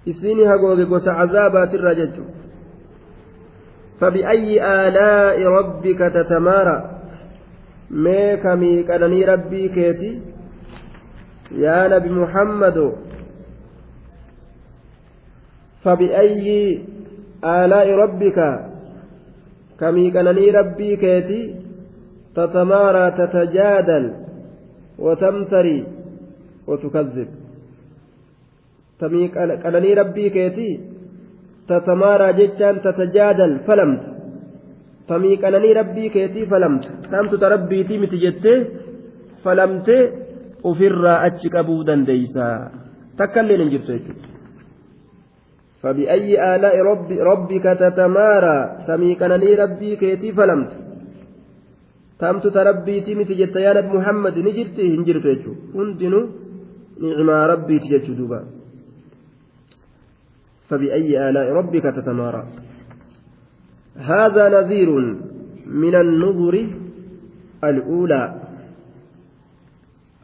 [0.06, 2.24] isiini hagooge gosa cazaabaatirraa jechu
[4.00, 6.78] فبأي آلاء ربك تتمارى
[7.94, 10.22] mee kamii qananii rabbii keeti
[11.64, 12.86] yaa nabi muhammado
[15.85, 16.79] فبأي
[17.45, 18.39] آلاء ربك
[19.81, 21.41] كمي قنني ربي كيتي
[22.35, 24.05] تتمارى تتجادل
[24.99, 25.79] وتمتري
[26.69, 27.29] وتكذب
[29.01, 29.29] tamii
[29.65, 30.73] qananii rabbii keetii
[31.71, 34.09] tatamaaraa jechaan tatajaadal falamta
[35.11, 38.57] tamii qananii rabbii keetii falamta taamtuta rabbiitii miti jettee
[39.45, 40.03] falamtee
[40.71, 42.57] ofirraa achi qabuu dandeeysaa
[43.21, 44.32] takkailleen hin jirtu jechuudha.
[45.84, 48.58] فبأي آلاء رب ربك تتمارى؟
[49.64, 50.72] ربي كيتي فلمت.
[52.20, 55.54] تامت تربي تيمت جت يا نبي محمد نجرتي هنجرت يجو.
[57.04, 58.40] نعما ربي تجت دوبا.
[60.68, 62.44] فبأي آلاء ربك تتمارى؟
[64.12, 64.90] هذا نذير
[65.84, 66.56] من النذر
[67.64, 68.24] الأولى.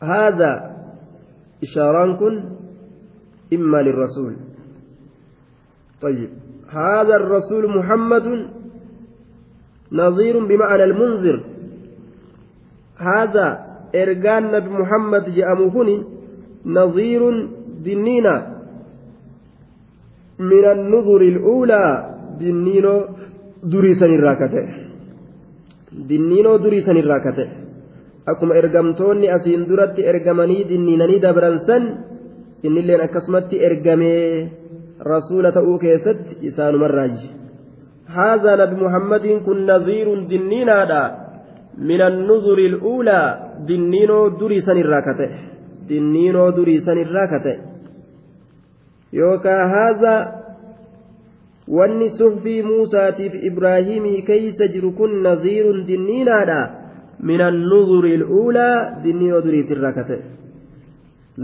[0.04, 0.54] هذا
[1.64, 2.12] إشاران
[3.54, 4.49] إما للرسول.
[6.02, 6.30] طيب.
[6.70, 8.28] هذا الرسول محمد
[9.92, 11.38] نظير بمعنى المنذر.
[12.98, 13.48] هذا
[13.96, 15.50] إرجان نبي محمد جاء
[16.66, 17.22] نظير
[17.86, 18.36] دنينا.
[20.40, 21.86] من النظر الأولى
[22.40, 22.96] دنينو
[23.64, 24.66] دريسان الراكته
[25.92, 27.48] دنينو دريسان الراكته
[28.30, 31.84] akkuma ergamtoonni asiin duratti ergamanii dinniinanii dabransan
[32.68, 34.52] innilleen akkasumatti ergamee
[35.00, 37.30] rasuula ta'uu keessatti isaanumarraaji
[38.16, 41.02] haadha nabi muhammadiin kun naziirun dinniinaadha
[41.92, 43.38] min annuzuri il'uulaa
[43.68, 45.30] dinniinoo durii sanirraa kate
[45.90, 47.54] dinniinoo durii sanirraa kate
[49.20, 50.16] yookaan haza
[51.78, 56.60] wanni suhfii muusaatiif ibraahimii keeysa jiru kun naziirun dinniinaadha
[57.30, 60.24] min annuzuri il'uulaa dinniinoo duriitirraa ka ta'e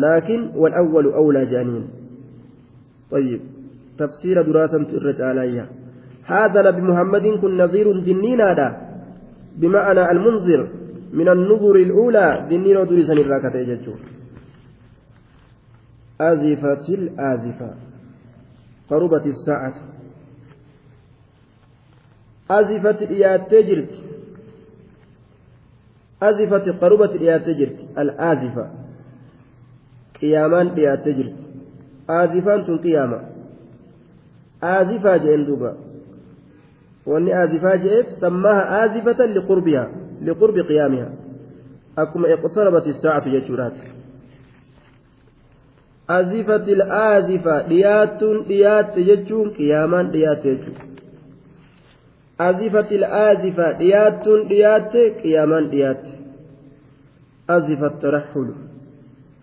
[0.03, 1.85] laakiin walawwalu awlaa jedhaniin
[3.11, 3.41] طيب
[3.97, 5.69] تفسير دراسة الرجالية
[6.25, 8.67] هذا نبي محمد كن نظير دنينا دا
[9.57, 10.61] بمعنى المنذر
[11.13, 13.99] من النظر الأولى دنينا دريسا الراكة يجتشون
[16.21, 17.73] أزفت الآزفة.
[18.89, 19.73] قربت الساعة.
[22.51, 23.93] أزفت إياتي جرت.
[26.23, 27.79] أزفت قربت إياتي جرت.
[27.97, 28.71] الآزفة.
[30.21, 31.44] قيامان إياتي جرت.
[32.07, 33.21] تن قياما
[34.63, 35.73] آزفة جئن دوبا
[37.05, 39.91] وأني آزفة جئت سماها آزفة لقربها
[40.21, 41.09] لقرب قيامها
[41.97, 43.73] أكما اقتربت الساعة جتشورات
[46.09, 50.75] أزفت الآزفة ديات ديات جتشون قيامان ديات جتشون
[52.39, 56.03] أزفت الآزفة ديات ديات قيامان ديات
[57.49, 58.53] أزف الترحل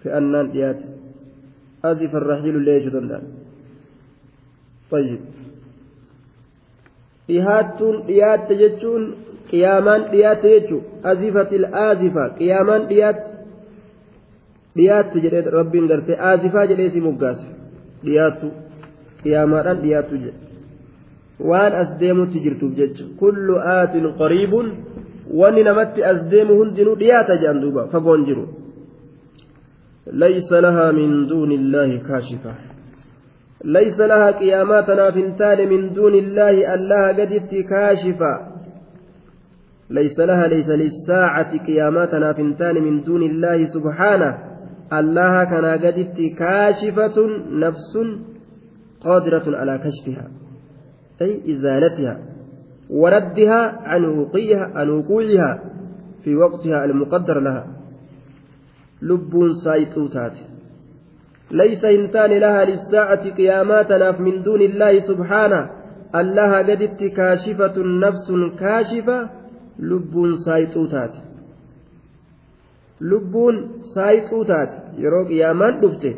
[0.02, 0.80] في أنان ديات
[1.84, 3.22] أزف الرحيل ليش دندان
[4.90, 5.20] طيب
[7.28, 9.04] dhiyaatte jechuun
[11.10, 13.30] azifatil aazifa qiyaamaan dhiyaatte
[14.76, 17.46] dhiyaatte jedhee rabbiin gartee aazifaa jedhee si moggaase
[18.04, 18.48] dhiyaattu
[19.22, 20.40] qiyaamaadhaan dhiyaattu jedhe
[21.50, 24.66] waan as deemutti jirtuuf jecha kullu aatin qariibun
[25.40, 28.44] wanni namatti as deemu hundinuu dhiyaata jedhan duuba fagoon jiru
[30.06, 32.54] laysa lahaa min duuni illaahi kaashifa
[33.64, 38.34] ليس لها قياماتنا فنتان من دون الله الله قدت كاشفا
[39.90, 44.38] ليس لها ليس للساعة قياماتنا فنتان من دون الله سبحانه
[44.92, 47.16] الله كان قدت كاشفة
[47.64, 47.92] نفس
[49.00, 50.26] قادرة على كشفها
[51.22, 52.14] أي إزالتها
[52.90, 53.62] وردها
[54.74, 55.50] عن وقوعها
[56.24, 57.64] في وقتها المقدر لها.
[59.01, 59.33] لب
[59.63, 60.35] سايتوتات
[61.51, 65.69] ليس إنتان لها للساعة قياماتنا من دون الله سبحانه
[66.15, 68.27] الله قدت كاشفة نفس
[68.59, 69.29] كاشفة
[69.79, 70.13] لب
[70.45, 71.13] سايطوتات
[72.99, 73.57] lubbuun
[73.93, 76.11] saayixuu taate yeroo qiyaamaan dhufte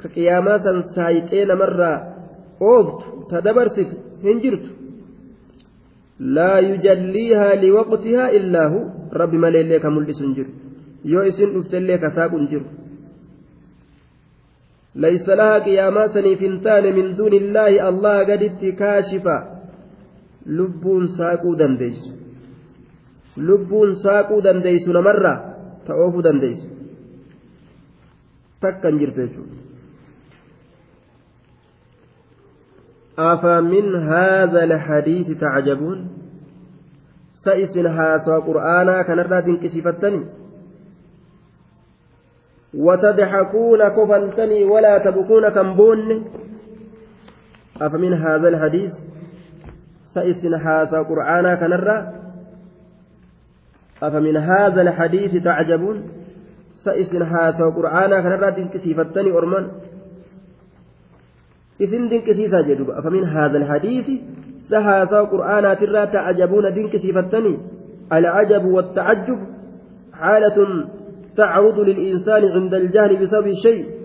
[0.00, 1.98] ka qiyaamaa san saayixee namarraa
[2.70, 4.70] ooftu ta dabarsitu hin jirtu
[6.38, 8.80] laa yujalliihaa liwaqtihaa illaa hu
[11.03, 11.09] rabbi maleellee ka mul'isu hin jiru.
[11.11, 12.79] Yoo isin dhuftellee ka saaqu hin
[14.95, 19.37] لها قياما سنيفنتان من دون الله الله قدت كاشفا
[20.45, 22.13] لبون ساقو دنديس
[23.37, 25.33] لبون ساقو دنديس نمرة
[25.85, 26.61] تأوف دنديس
[28.61, 29.43] تكن جرتيجو
[33.19, 35.99] أفمن هذا الحديث تعجبون
[37.45, 40.38] سئسن هاسا قرآنا كنرى تنكسفتني
[42.73, 46.25] وتضحكون كفلتني ولا تبكون كمبون.
[47.81, 48.91] أفمن هذا الحديث؟
[50.13, 52.13] سئسن هذا قرآنا كنرى.
[54.03, 56.03] أفمن هذا الحديث تعجبون؟
[56.83, 59.71] سئسن هذا قرآنا كنرى دنكسيفتني أرمان.
[61.81, 62.89] إسن دنكسيسا جدوب.
[62.89, 64.07] أفمن هذا الحديث؟
[64.69, 67.57] سهاسا قرآنا ترى تعجبون دنكسيفتني.
[68.13, 69.39] العجب والتعجب
[70.13, 70.87] حالة
[71.37, 73.99] تعرض للإنسان عند الجهل بسبب شيء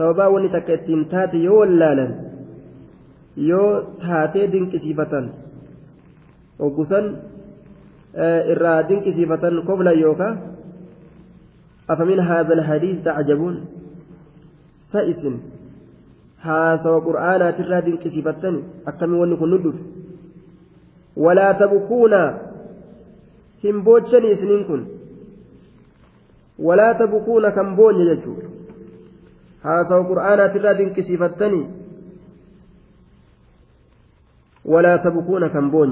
[0.00, 2.12] sababaa wanni takka ittiin taate yoo wallaalan
[3.36, 5.26] yoo taatee dinqisiifatan
[6.66, 7.08] oggusan
[8.52, 9.92] irraa dinqisiifatan kobla
[17.88, 19.82] dinqisiifattani akkami wanni kun nu dhufe
[21.26, 22.22] walaa tabkuuna
[23.64, 23.84] hin
[26.60, 28.34] ولا تبكون كم بون يجو
[29.64, 31.62] هاسو قرآنا ترى دنكسيفتني
[34.64, 35.90] ولا تبكون كم بون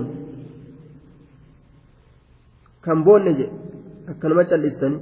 [2.85, 3.49] كم بون نجي
[4.09, 4.99] أكنما cal'istani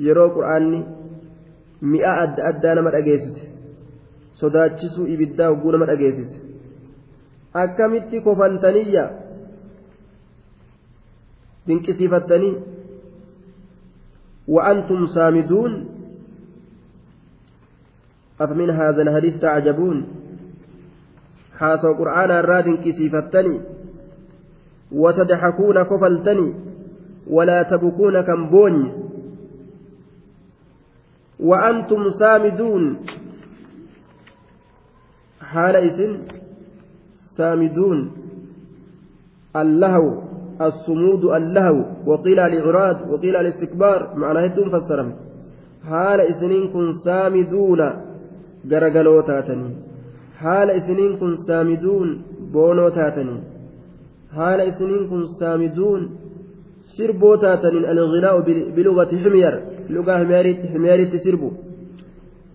[0.00, 0.80] yeroo qur'aanni
[1.92, 3.42] mi'a adda addaa nama dhageessise
[4.40, 6.38] sodaachisuu ibiddaa hogguu nama dhageessise
[7.62, 9.04] akkamitti kofaltaniyya
[11.66, 12.54] dinqisiifattanii
[14.48, 15.88] وأنتم سامدون
[18.40, 20.06] أفمن هذا الحديث تعجبون؟
[21.58, 23.60] حاسوا قرآن الراد كسيفتني
[24.92, 26.54] وتضحكون كفلتني
[27.26, 28.92] ولا تبكون كمبوني
[31.40, 32.96] وأنتم سامدون
[35.40, 36.18] حال إسن
[37.36, 38.12] سامدون
[39.56, 40.27] اللهو.
[40.60, 45.12] الصمود اللهو وقيل الإعراض وقيل الاستكبار معناه هدوم فسرم
[45.88, 47.80] حال إسنين كن سامدون
[48.70, 49.70] غرغلو تاتني.
[50.40, 52.22] حال إسنين كن سامدون
[52.52, 53.36] بونو تاتني.
[54.36, 56.00] حال إسنين كن سامدون
[56.96, 57.90] سربو تاتني.
[57.90, 58.40] الغناء
[58.76, 59.54] بلغة حمير
[59.90, 61.50] لغة حميريت حميريت سربو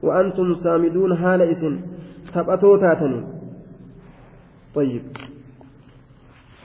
[0.03, 1.75] وأنتم سامدون حال إسن
[2.34, 3.23] taphatoo taatanii
[4.75, 5.03] طيب.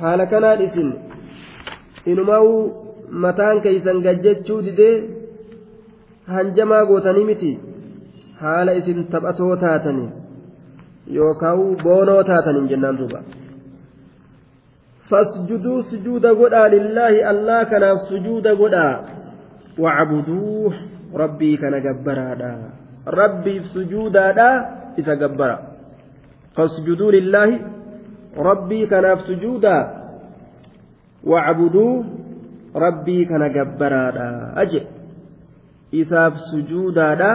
[0.01, 0.89] haala kanaan isin
[2.13, 2.61] inumaa'uu
[3.25, 4.95] mataan keeysan gajjechuu didee
[6.35, 7.53] hanjamaa gootanii miti
[8.43, 10.09] haala isin taphatoo taatanii
[11.19, 13.21] yookaan boonoo taataniin jennaan duuba.
[15.11, 18.89] فاسجدوا سجود غدا لله الله كان سجود غدا
[19.79, 20.73] وعبدوه
[21.15, 22.55] ربي كان جبرادا
[23.09, 24.49] ربي سجودا
[24.99, 25.59] إذا جبرا
[26.57, 27.51] فاسجدوا لله
[28.37, 29.07] ربي كان
[31.29, 31.93] wacbuduu
[32.75, 34.81] rabbii kana gabbaraadha aje.
[35.93, 37.31] Isaaf sujuudaadha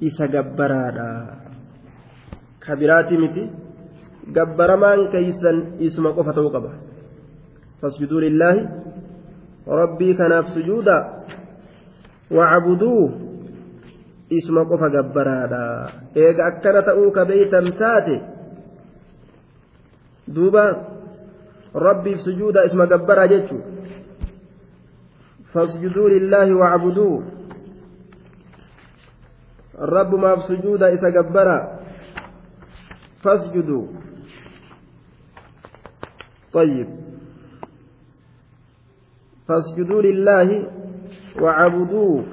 [0.00, 1.08] isa gabbaraadha.
[2.60, 3.44] Ka biraati miti.
[4.32, 6.72] Gabbaramaan keeysan isuma qofa ta'uu qaba.
[7.80, 8.62] Fasjuduu lillaahi
[9.68, 10.96] rabbii kanaaf sujuuda.
[12.32, 13.02] Wacbuduu
[14.28, 15.64] isuma qofa gabbaraadha.
[16.16, 18.16] Eega akkana ta'uu ka beeytan taate?
[20.26, 20.95] Duuba
[21.76, 23.62] rabbiif sujuuda isuma gabbaraa jechuu
[25.52, 27.22] fasjuduu lillaahi wacbuduu
[29.94, 31.58] rabbumaaf sujuuda isa gabbara
[33.22, 33.84] fasjuduu
[36.56, 36.88] طيب
[39.48, 40.48] فاسجدوا لله
[41.42, 42.24] وعبدوه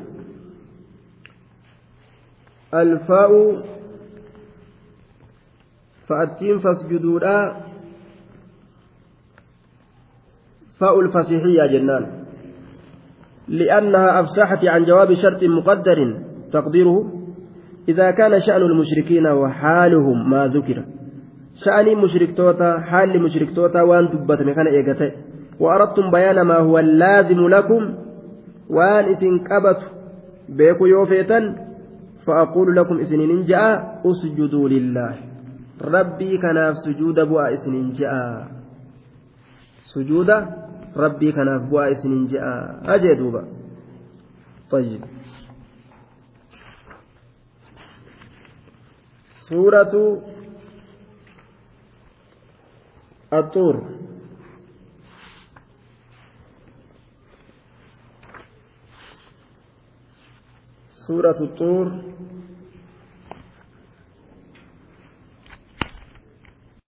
[2.74, 3.32] الفاء
[6.08, 7.40] فأتين فاسجدوا لا
[10.80, 12.06] فاء الفسيحية جنان.
[13.48, 16.00] لأنها أفسحت عن جواب شرط مقدر
[16.52, 17.12] تقديره.
[17.90, 20.84] إذا كان شأن المشركين وحالهم ما ذكر.
[21.54, 25.14] sha'anii mushriktoota haalli mushriktoota waan dubbatame kana eegate
[25.60, 27.96] وأردتم بيان ما هو اللازم لكم.
[28.70, 29.82] وأن إسن قبت
[30.50, 31.56] بيكو يوفيتا
[32.26, 35.16] فأقول لكم إسنين جاء أسجدوا لله.
[35.82, 38.63] ربي كناف سجود بوا إسنين جاء.
[39.94, 40.30] سجود
[40.96, 42.44] ربي كناف بوا إسنين جاء
[42.96, 43.44] أجدوبا
[44.72, 45.02] طيب
[49.50, 49.94] سورة
[53.34, 53.76] الطور
[61.08, 61.88] سورة الطور